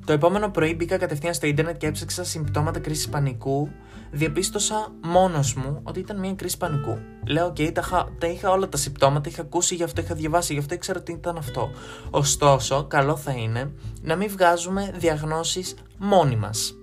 [0.05, 3.69] Το επόμενο πρωί μπήκα κατευθείαν στο ίντερνετ και έψαξα συμπτώματα κρίσης πανικού.
[4.11, 6.99] Διαπίστωσα μόνος μου ότι ήταν μια κρίση πανικού.
[7.27, 10.59] Λέω: OK, τα, τα είχα όλα τα συμπτώματα, είχα ακούσει γι' αυτό, είχα διαβάσει γι'
[10.59, 11.71] αυτό, ήξερα ότι ήταν αυτό.
[12.11, 16.75] Ωστόσο, καλό θα είναι να μην βγάζουμε διαγνώσεις μόνοι μας.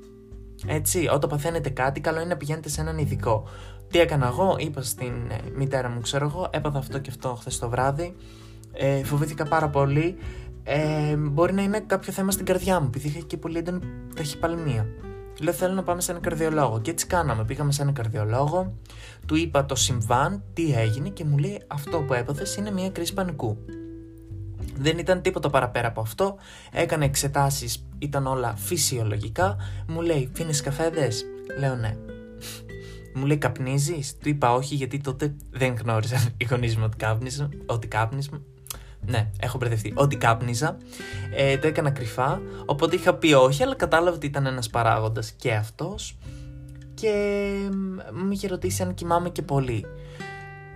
[0.68, 3.48] Έτσι, όταν παθαίνετε κάτι, καλό είναι να πηγαίνετε σε έναν ειδικό.
[3.88, 7.60] Τι έκανα εγώ, είπα στην ε, μητέρα μου, ξέρω εγώ, έπαθα αυτό και αυτό χθες
[7.60, 8.16] το βράδυ.
[8.74, 10.18] Ε, φοβήθηκα πάρα πολύ
[10.64, 13.80] ε, μπορεί να είναι κάποιο θέμα στην καρδιά μου, επειδή είχα και πολύ έντονη
[14.16, 14.88] ταχυπαλμία.
[15.42, 16.82] Λέω θέλω να πάμε σε έναν καρδιολόγο.
[16.82, 17.46] Και έτσι κάναμε.
[17.46, 18.74] Πήγαμε σε έναν καρδιολόγο,
[19.26, 23.14] του είπα το συμβάν, τι έγινε και μου λέει αυτό που έπαθες είναι μια κρίση
[23.14, 23.58] πανικού.
[24.82, 26.38] Δεν ήταν τίποτα παραπέρα από αυτό.
[26.72, 29.56] Έκανε εξετάσεις, ήταν όλα φυσιολογικά.
[29.88, 31.26] Μου λέει, φίνεις καφέδες;
[31.60, 31.96] Λέω ναι.
[33.16, 36.90] Μου λέει, καπνίζεις; Του είπα όχι, γιατί τότε δεν γνώριζαν οι γονείς μου
[37.66, 38.42] ότι κάπνισμα.
[39.06, 39.94] Ναι, έχω μπερδευτεί.
[39.96, 40.78] Ότι κάπνιζα.
[41.36, 42.42] Ε, το έκανα κρυφά.
[42.66, 46.18] Οπότε είχα πει όχι, αλλά κατάλαβα ότι ήταν ένας παράγοντας και αυτός.
[46.94, 47.54] Και
[48.26, 49.86] μου είχε ρωτήσει αν κοιμάμαι και πολύ.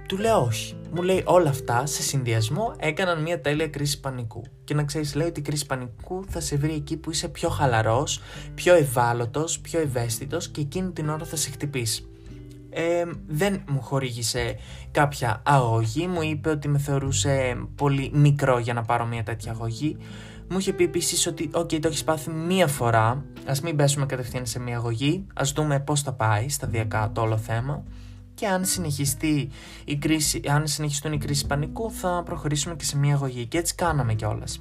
[0.07, 0.75] Του λέω όχι.
[0.91, 4.43] Μου λέει όλα αυτά σε συνδυασμό έκαναν μια τέλεια κρίση πανικού.
[4.63, 7.49] Και να ξέρεις, λέει ότι η κρίση πανικού θα σε βρει εκεί που είσαι πιο
[7.49, 8.21] χαλαρός,
[8.55, 12.09] πιο ευάλωτος, πιο ευαίσθητος και εκείνη την ώρα θα σε χτυπήσει
[13.27, 14.55] δεν μου χορήγησε
[14.91, 19.97] κάποια αγωγή, μου είπε ότι με θεωρούσε πολύ μικρό για να πάρω μια τέτοια αγωγή.
[20.49, 23.07] Μου είχε πει επίσης ότι, OK, το έχεις πάθει μία φορά.
[23.45, 25.25] Α μην πέσουμε κατευθείαν σε μία αγωγή.
[25.33, 27.83] Α δούμε πώς θα πάει σταδιακά το όλο θέμα.
[28.35, 29.49] Και αν, συνεχιστεί
[29.85, 33.45] η κρίση, αν συνεχιστούν οι κρίσεις πανικού, θα προχωρήσουμε και σε μία αγωγή.
[33.45, 34.59] Και έτσι κάναμε κιόλας.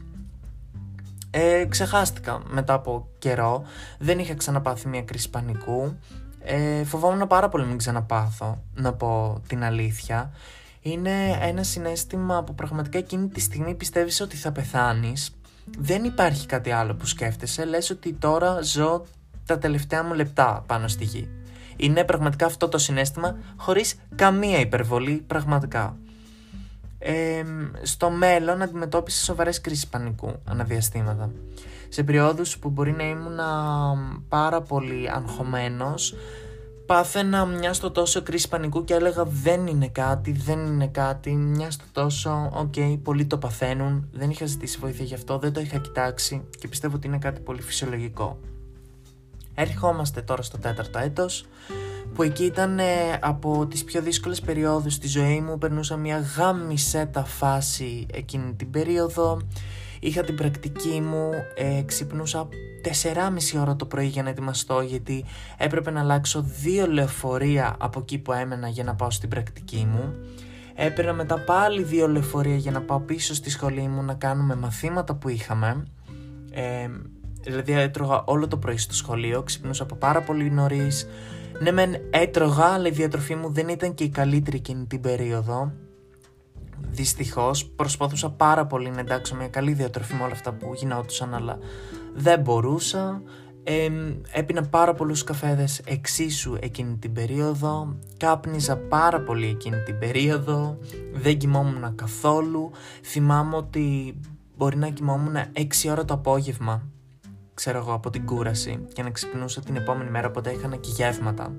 [1.31, 3.65] Ε, ξεχάστηκα μετά από καιρό.
[3.99, 5.97] Δεν είχα ξαναπάθει μία κρίση πανικού.
[6.41, 10.33] Ε, φοβόμουν πάρα πολύ μην ξαναπάθω, να πω την αλήθεια.
[10.81, 15.35] Είναι ένα συνέστημα που πραγματικά εκείνη τη στιγμή πιστεύεις ότι θα πεθάνεις.
[15.79, 19.05] Δεν υπάρχει κάτι άλλο που σκέφτεσαι, λες ότι τώρα ζω
[19.47, 21.29] τα τελευταία μου λεπτά πάνω στη γη.
[21.77, 25.97] Είναι πραγματικά αυτό το συναίσθημα χωρίς καμία υπερβολή πραγματικά.
[26.99, 27.43] Ε,
[27.83, 31.31] στο μέλλον αντιμετώπισα σοβαρές κρίσεις πανικού ανά διαστήματα
[31.89, 33.39] σε περιόδους που μπορεί να ήμουν
[34.29, 36.15] πάρα πολύ αγχωμένος
[36.87, 41.71] πάθαινα μια στο τόσο κρίση πανικού και έλεγα δεν είναι κάτι, δεν είναι κάτι, μια
[41.71, 45.61] στο τόσο, OK, okay, πολλοί το παθαίνουν, δεν είχα ζητήσει βοήθεια γι' αυτό, δεν το
[45.61, 48.39] είχα κοιτάξει και πιστεύω ότι είναι κάτι πολύ φυσιολογικό.
[49.55, 51.47] Ερχόμαστε τώρα στο τέταρτο έτος,
[52.15, 52.85] που εκεί ήταν ε,
[53.21, 59.41] από τις πιο δύσκολες περιόδους στη ζωή μου, περνούσα μια γάμισέτα φάση εκείνη την περίοδο,
[60.05, 62.49] Είχα την πρακτική μου, ε, ξυπνούσα
[62.83, 65.25] 4,5 ώρα το πρωί για να ετοιμαστώ γιατί
[65.57, 70.15] έπρεπε να αλλάξω δύο λεωφορεία από εκεί που έμενα για να πάω στην πρακτική μου.
[70.75, 75.15] Έπαιρνα μετά πάλι δύο λεωφορεία για να πάω πίσω στη σχολή μου να κάνουμε μαθήματα
[75.15, 75.85] που είχαμε.
[76.51, 76.89] Ε,
[77.45, 81.07] δηλαδή έτρωγα όλο το πρωί στο σχολείο, ξυπνούσα από πάρα πολύ νωρίς.
[81.61, 85.73] Ναι, μεν έτρωγα, αλλά η διατροφή μου δεν ήταν και η καλύτερη εκείνη την περίοδο.
[86.91, 91.59] Δυστυχώς προσπαθούσα πάρα πολύ να εντάξω μια καλή διατροφή με όλα αυτά που γινόντουσαν, αλλά
[92.15, 93.23] δεν μπορούσα.
[93.67, 93.89] Ε,
[94.33, 100.79] έπινα πάρα πολλούς καφέδες εξίσου εκείνη την περίοδο Κάπνιζα πάρα πολύ εκείνη την περίοδο
[101.13, 102.71] Δεν κοιμόμουν καθόλου
[103.03, 104.15] Θυμάμαι ότι
[104.57, 106.94] μπορεί να κοιμόμουν 6 ώρα το απόγευμα
[107.55, 111.53] ξέρω εγώ, από την κούραση και να ξυπνούσα την επόμενη μέρα, οπότε είχα και γεύματα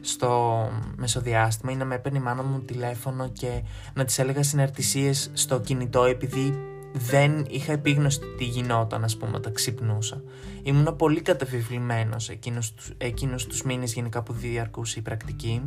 [0.00, 0.54] στο
[0.96, 3.62] μεσοδιάστημα ή να με έπαιρνε η μάνα μου τηλέφωνο και
[3.94, 6.58] να της έλεγα συναρτησίες στο κινητό επειδή
[6.92, 10.22] δεν είχα επίγνωση τι γινόταν, ας πούμε, όταν ξυπνούσα.
[10.62, 15.62] Ήμουν πολύ καταφιβλημένος εκείνους, εκείνους τους μήνες γενικά που διαρκούσε η πρακτική.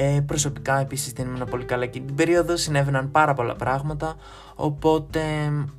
[0.00, 4.16] Ε, προσωπικά επίσης δεν ήμουν πολύ καλά και την περίοδο συνέβαιναν πάρα πολλά πράγματα
[4.54, 5.20] οπότε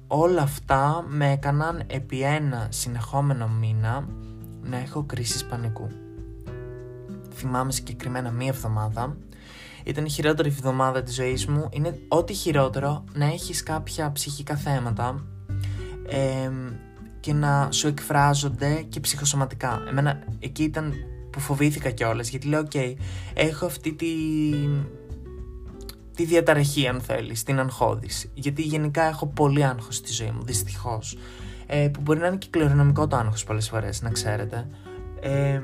[0.08, 4.08] όλα αυτά με έκαναν επί ένα συνεχόμενο μήνα
[4.62, 5.88] να έχω κρίσεις πανικού.
[7.34, 9.18] Θυμάμαι συγκεκριμένα μία εβδομάδα
[9.84, 15.26] ήταν η χειρότερη εβδομάδα της ζωής μου είναι ό,τι χειρότερο να έχεις κάποια ψυχικά θέματα
[16.10, 16.50] ε,
[17.20, 19.84] και να σου εκφράζονται και ψυχοσωματικά.
[19.90, 20.94] Εμένα εκεί ήταν
[21.32, 22.94] που φοβήθηκα κιόλας, γιατί λέω: OK,
[23.34, 24.08] έχω αυτή τη,
[26.16, 28.30] τη διαταραχή, αν θέλεις, την αγχώδηση.
[28.34, 31.18] Γιατί γενικά έχω πολύ άγχος στη ζωή μου, δυστυχώς.
[31.68, 34.68] Ε, που μπορεί να είναι και κληρονομικό το άγχος πολλές φορές, να ξέρετε.
[35.22, 35.62] Ε,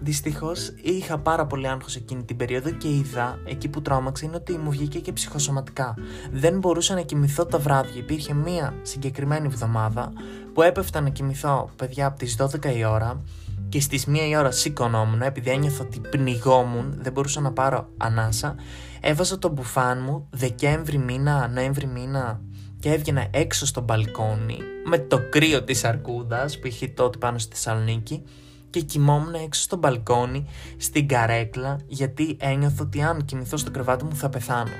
[0.00, 4.58] Δυστυχώς είχα πάρα πολύ άγχος εκείνη την περίοδο και είδα εκεί που τρόμαξα είναι ότι
[4.58, 5.94] μου βγήκε και ψυχοσωματικά.
[6.32, 7.96] Δεν μπορούσα να κοιμηθώ τα βράδια.
[7.96, 10.12] Υπήρχε μία συγκεκριμένη εβδομάδα
[10.52, 13.22] που έπεφτα να κοιμηθώ παιδιά από τις 12 η ώρα
[13.68, 18.54] και στις 1 η ώρα σηκωνόμουν επειδή ένιωθα ότι πνιγόμουν, δεν μπορούσα να πάρω ανάσα.
[19.00, 22.40] Έβαζα το μπουφάν μου Δεκέμβρη μήνα, Νοέμβρη μήνα
[22.80, 27.54] και έβγαινα έξω στο μπαλκόνι με το κρύο της αρκούδας που είχε τότε πάνω στη
[27.54, 28.22] Θεσσαλονίκη
[28.70, 34.14] και κοιμόμουν έξω στο μπαλκόνι στην καρέκλα γιατί ένιωθα ότι αν κοιμηθώ στο κρεβάτι μου
[34.14, 34.72] θα πεθάνω.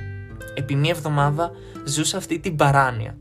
[0.55, 1.51] Επί μία εβδομάδα
[1.87, 3.19] ζούσα αυτή την παράνοια.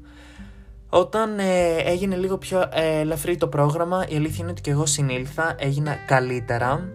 [0.90, 4.86] Όταν ε, έγινε λίγο πιο ε, ελαφρύ το πρόγραμμα, η αλήθεια είναι ότι και εγώ
[4.86, 6.90] συνήλθα, έγινα καλύτερα.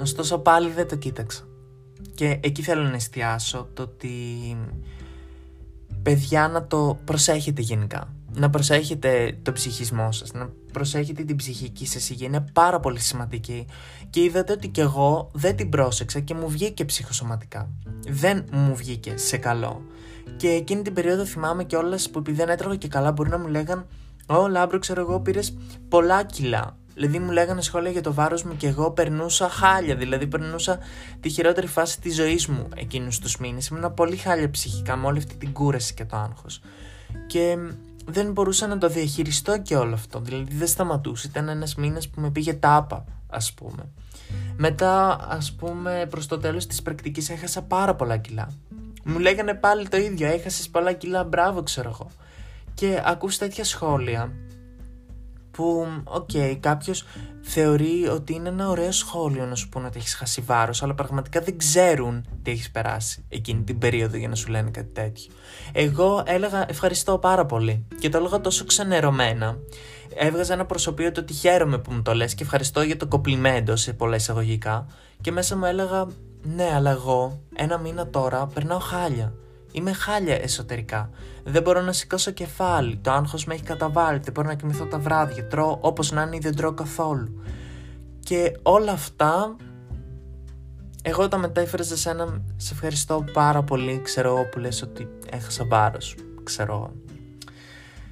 [0.00, 1.42] Ωστόσο πάλι δεν το κοίταξα.
[2.14, 4.18] Και εκεί θέλω να εστιάσω το ότι
[6.02, 8.12] παιδιά να το προσέχετε γενικά.
[8.34, 13.66] Να προσέχετε το ψυχισμό σας, να προσέχετε την ψυχική σας υγεία, είναι πάρα πολύ σημαντική.
[14.10, 17.70] Και είδατε ότι και εγώ δεν την πρόσεξα και μου βγήκε ψυχοσωματικά.
[18.08, 19.82] Δεν μου βγήκε σε καλό.
[20.38, 23.46] Και εκείνη την περίοδο θυμάμαι κιόλας που επειδή δεν έτρωγα και καλά, μπορεί να μου
[23.46, 23.86] λέγαν
[24.26, 25.56] Ω Λάμπρο, ξέρω εγώ, πήρες
[25.88, 26.76] πολλά κιλά.
[26.94, 29.96] Δηλαδή μου λέγανε σχόλια για το βάρος μου και εγώ περνούσα χάλια.
[29.96, 30.78] Δηλαδή περνούσα
[31.20, 33.66] τη χειρότερη φάση της ζωής μου εκείνους τους μήνες.
[33.66, 36.60] Ήμουν πολύ χάλια ψυχικά με όλη αυτή την κούραση και το άγχος.
[37.26, 37.56] Και
[38.06, 40.20] δεν μπορούσα να το διαχειριστώ και όλο αυτό.
[40.20, 41.26] Δηλαδή δεν σταματούσε.
[41.26, 43.88] Ήταν ένας μήνας που με πήγε τάπα, ας πούμε.
[44.56, 48.48] Μετά, ας πούμε, προς το τέλος της πρακτικής έχασα πάρα πολλά κιλά.
[49.10, 52.10] Μου λέγανε πάλι το ίδιο, έχασες πολλά κιλά, μπράβο ξέρω εγώ.
[52.74, 54.32] Και ακούς τέτοια σχόλια
[55.50, 57.04] που, OK, okay, κάποιος
[57.42, 61.40] θεωρεί ότι είναι ένα ωραίο σχόλιο να σου πούνε ότι έχεις χάσει βάρος, αλλά πραγματικά
[61.40, 65.32] δεν ξέρουν τι έχεις περάσει εκείνη την περίοδο για να σου λένε κάτι τέτοιο.
[65.72, 69.56] Εγώ έλεγα ευχαριστώ πάρα πολύ και το έλεγα τόσο ξενερωμένα.
[70.14, 73.76] Έβγαζα ένα προσωπείο το ότι χαίρομαι που μου το λες και ευχαριστώ για το κοπλιμέντο
[73.76, 74.86] σε πολλά εισαγωγικά
[75.20, 76.06] και μέσα μου έλεγα
[76.42, 79.34] ναι, αλλά εγώ ένα μήνα τώρα περνάω χάλια.
[79.72, 81.10] Είμαι χάλια εσωτερικά.
[81.44, 82.96] Δεν μπορώ να σηκώσω κεφάλι.
[82.96, 84.18] Το άγχος με έχει καταβάλει.
[84.18, 85.46] Δεν μπορώ να κοιμηθώ τα βράδια.
[85.46, 87.42] Τρώω όπως να είναι ή δεν τρώω καθόλου.
[88.20, 89.56] Και όλα αυτά
[91.02, 94.00] εγώ τα μετέφεραζα σε ένα σε ευχαριστώ πάρα πολύ.
[94.02, 96.14] Ξέρω εγώ που λες ότι έχασα βάρος.
[96.42, 96.92] Ξέρω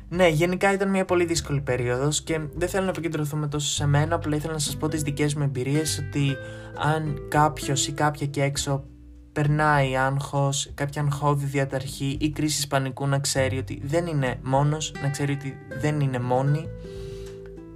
[0.09, 4.14] ναι, γενικά ήταν μια πολύ δύσκολη περίοδος και δεν θέλω να επικεντρωθούμε τόσο σε μένα.
[4.14, 6.37] Απλά ήθελα να σας πω τις δικές μου εμπειρίες ότι
[6.77, 8.85] αν κάποιος ή κάποια εκεί έξω
[9.33, 15.11] περνάει άγχος, κάποια αγχώδη διαταρχή ή κρίση πανικού να ξέρει ότι δεν είναι μόνος, να
[15.11, 16.69] ξέρει ότι δεν είναι μόνη.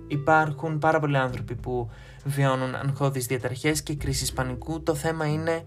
[0.09, 1.90] Υπάρχουν πάρα πολλοί άνθρωποι που
[2.25, 4.83] βιώνουν αγχώδεις διαταρχές και κρίσεις πανικού.
[4.83, 5.62] Το θέμα είναι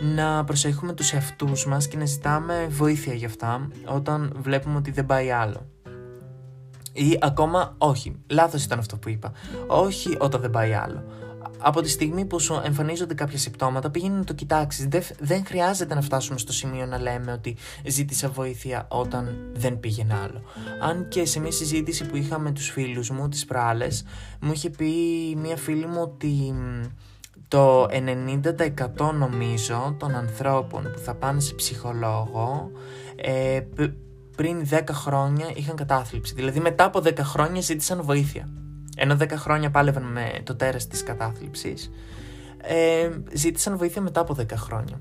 [0.00, 5.06] να προσέχουμε τους εαυτούς μας και να ζητάμε βοήθεια για αυτά όταν βλέπουμε ότι δεν
[5.06, 5.66] πάει άλλο.
[6.96, 8.16] Ή ακόμα όχι.
[8.30, 9.32] Λάθος ήταν αυτό που είπα.
[9.66, 11.04] Όχι όταν δεν πάει άλλο.
[11.58, 14.86] Από τη στιγμή που σου εμφανίζονται κάποια συμπτώματα, πήγαινε να το κοιτάξεις.
[14.86, 20.14] Δεν, δεν χρειάζεται να φτάσουμε στο σημείο να λέμε ότι ζήτησα βοήθεια όταν δεν πήγαινε
[20.24, 20.42] άλλο.
[20.80, 23.86] Αν και σε μια συζήτηση που είχα με τους φίλους μου, τι προάλλε,
[24.40, 24.92] μου είχε πει
[25.36, 26.54] μια φίλη μου ότι
[27.48, 32.70] το 90% νομίζω των ανθρώπων που θα πάνε σε ψυχολόγο
[33.16, 33.60] ε,
[34.36, 36.34] πριν 10 χρόνια είχαν κατάθλιψη.
[36.34, 38.48] Δηλαδή μετά από 10 χρόνια ζήτησαν βοήθεια.
[38.96, 41.90] Ενώ 10 χρόνια πάλευαν με το τέρας της κατάθλιψης,
[42.62, 45.00] ε, ζήτησαν βοήθεια μετά από 10 χρόνια.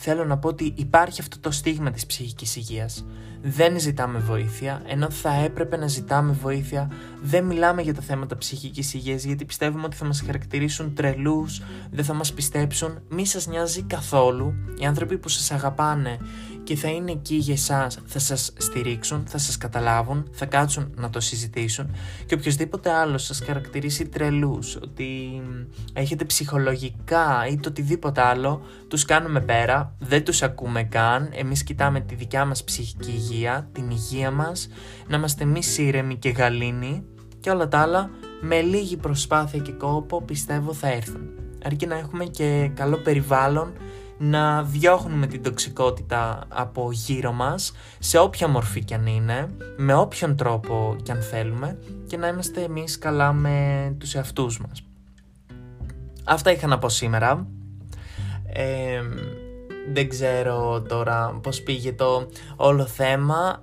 [0.00, 3.06] Θέλω να πω ότι υπάρχει αυτό το στίγμα της ψυχικής υγείας.
[3.42, 6.90] Δεν ζητάμε βοήθεια, ενώ θα έπρεπε να ζητάμε βοήθεια.
[7.22, 12.04] Δεν μιλάμε για τα θέματα ψυχικής υγείας, γιατί πιστεύουμε ότι θα μας χαρακτηρίσουν τρελούς, δεν
[12.04, 12.98] θα μας πιστέψουν.
[13.08, 16.18] Μη σας νοιάζει καθόλου οι άνθρωποι που σας αγαπάνε
[16.68, 21.10] και θα είναι εκεί για εσάς, θα σας στηρίξουν, θα σας καταλάβουν, θα κάτσουν να
[21.10, 21.90] το συζητήσουν
[22.26, 25.42] και οποιοδήποτε άλλος σας χαρακτηρίσει τρελούς, ότι
[25.92, 32.00] έχετε ψυχολογικά ή το οτιδήποτε άλλο, τους κάνουμε πέρα, δεν τους ακούμε καν, εμείς κοιτάμε
[32.00, 34.68] τη δικιά μας ψυχική υγεία, την υγεία μας,
[35.06, 37.04] να είμαστε εμείς ήρεμοι και γαλήνοι
[37.40, 38.10] και όλα τα άλλα
[38.40, 41.28] με λίγη προσπάθεια και κόπο πιστεύω θα έρθουν.
[41.64, 43.72] Αρκεί να έχουμε και καλό περιβάλλον
[44.18, 50.36] να διώχνουμε την τοξικότητα από γύρω μας σε όποια μορφή κι αν είναι, με όποιον
[50.36, 54.82] τρόπο κι αν θέλουμε και να είμαστε εμείς καλά με τους εαυτούς μας.
[56.24, 57.46] Αυτά είχα να πω σήμερα.
[59.92, 63.58] δεν ξέρω τώρα πώς πήγε το όλο θέμα.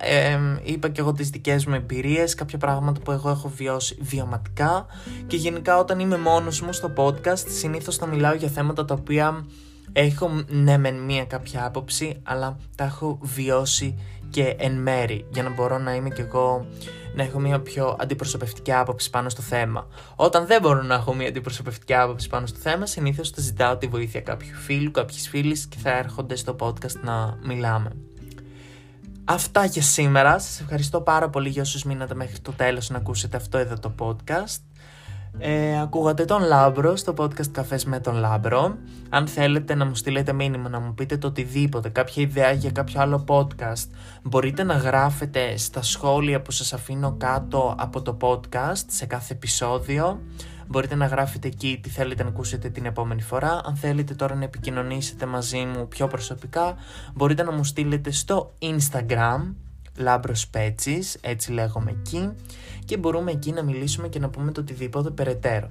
[0.62, 4.86] είπα και εγώ τις δικές μου εμπειρίες, κάποια πράγματα που εγώ έχω βιώσει βιωματικά
[5.26, 9.44] και γενικά όταν είμαι μόνος μου στο podcast συνήθως θα μιλάω για θέματα τα οποία
[9.98, 13.98] Έχω ναι μεν μία κάποια άποψη, αλλά τα έχω βιώσει
[14.30, 16.66] και εν μέρη για να μπορώ να είμαι κι εγώ
[17.14, 19.86] να έχω μία πιο αντιπροσωπευτική άποψη πάνω στο θέμα.
[20.16, 23.86] Όταν δεν μπορώ να έχω μία αντιπροσωπευτική άποψη πάνω στο θέμα, συνήθως θα ζητάω τη
[23.86, 27.90] βοήθεια κάποιου φίλου, κάποιες φίλη και θα έρχονται στο podcast να μιλάμε.
[29.24, 30.38] Αυτά για σήμερα.
[30.38, 33.94] Σας ευχαριστώ πάρα πολύ για όσους μείνατε μέχρι το τέλος να ακούσετε αυτό εδώ το
[33.98, 34.60] podcast.
[35.38, 38.76] Ε, ακούγατε τον Λάμπρο στο podcast Καφές με τον Λάμπρο.
[39.08, 43.00] Αν θέλετε να μου στείλετε μήνυμα, να μου πείτε το οτιδήποτε, κάποια ιδέα για κάποιο
[43.00, 43.88] άλλο podcast,
[44.22, 50.20] μπορείτε να γράφετε στα σχόλια που σας αφήνω κάτω από το podcast σε κάθε επεισόδιο.
[50.66, 53.60] Μπορείτε να γράφετε εκεί τι θέλετε να ακούσετε την επόμενη φορά.
[53.64, 56.74] Αν θέλετε τώρα να επικοινωνήσετε μαζί μου πιο προσωπικά,
[57.14, 59.54] μπορείτε να μου στείλετε στο Instagram,
[59.96, 62.32] Λάμπρος Πέτσης, έτσι λέγομαι εκεί
[62.84, 65.70] και μπορούμε εκεί να μιλήσουμε και να πούμε το οτιδήποτε περαιτέρω.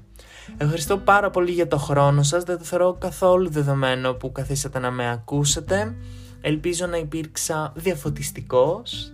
[0.58, 4.92] Ευχαριστώ πάρα πολύ για το χρόνο σας, δεν το θεωρώ καθόλου δεδομένο που καθίσατε να
[4.92, 5.96] με ακούσετε.
[6.42, 9.14] Ελπίζω να υπήρξα διαφωτιστικός,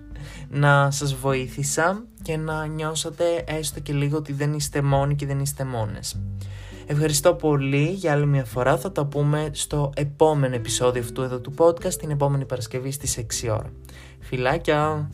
[0.50, 5.40] να σας βοήθησα και να νιώσατε έστω και λίγο ότι δεν είστε μόνοι και δεν
[5.40, 6.22] είστε μόνες.
[6.86, 11.54] Ευχαριστώ πολύ για άλλη μια φορά, θα τα πούμε στο επόμενο επεισόδιο αυτού εδώ του
[11.58, 13.72] podcast την επόμενη Παρασκευή στις 6 ώρα.
[14.32, 15.10] Φιλάκια!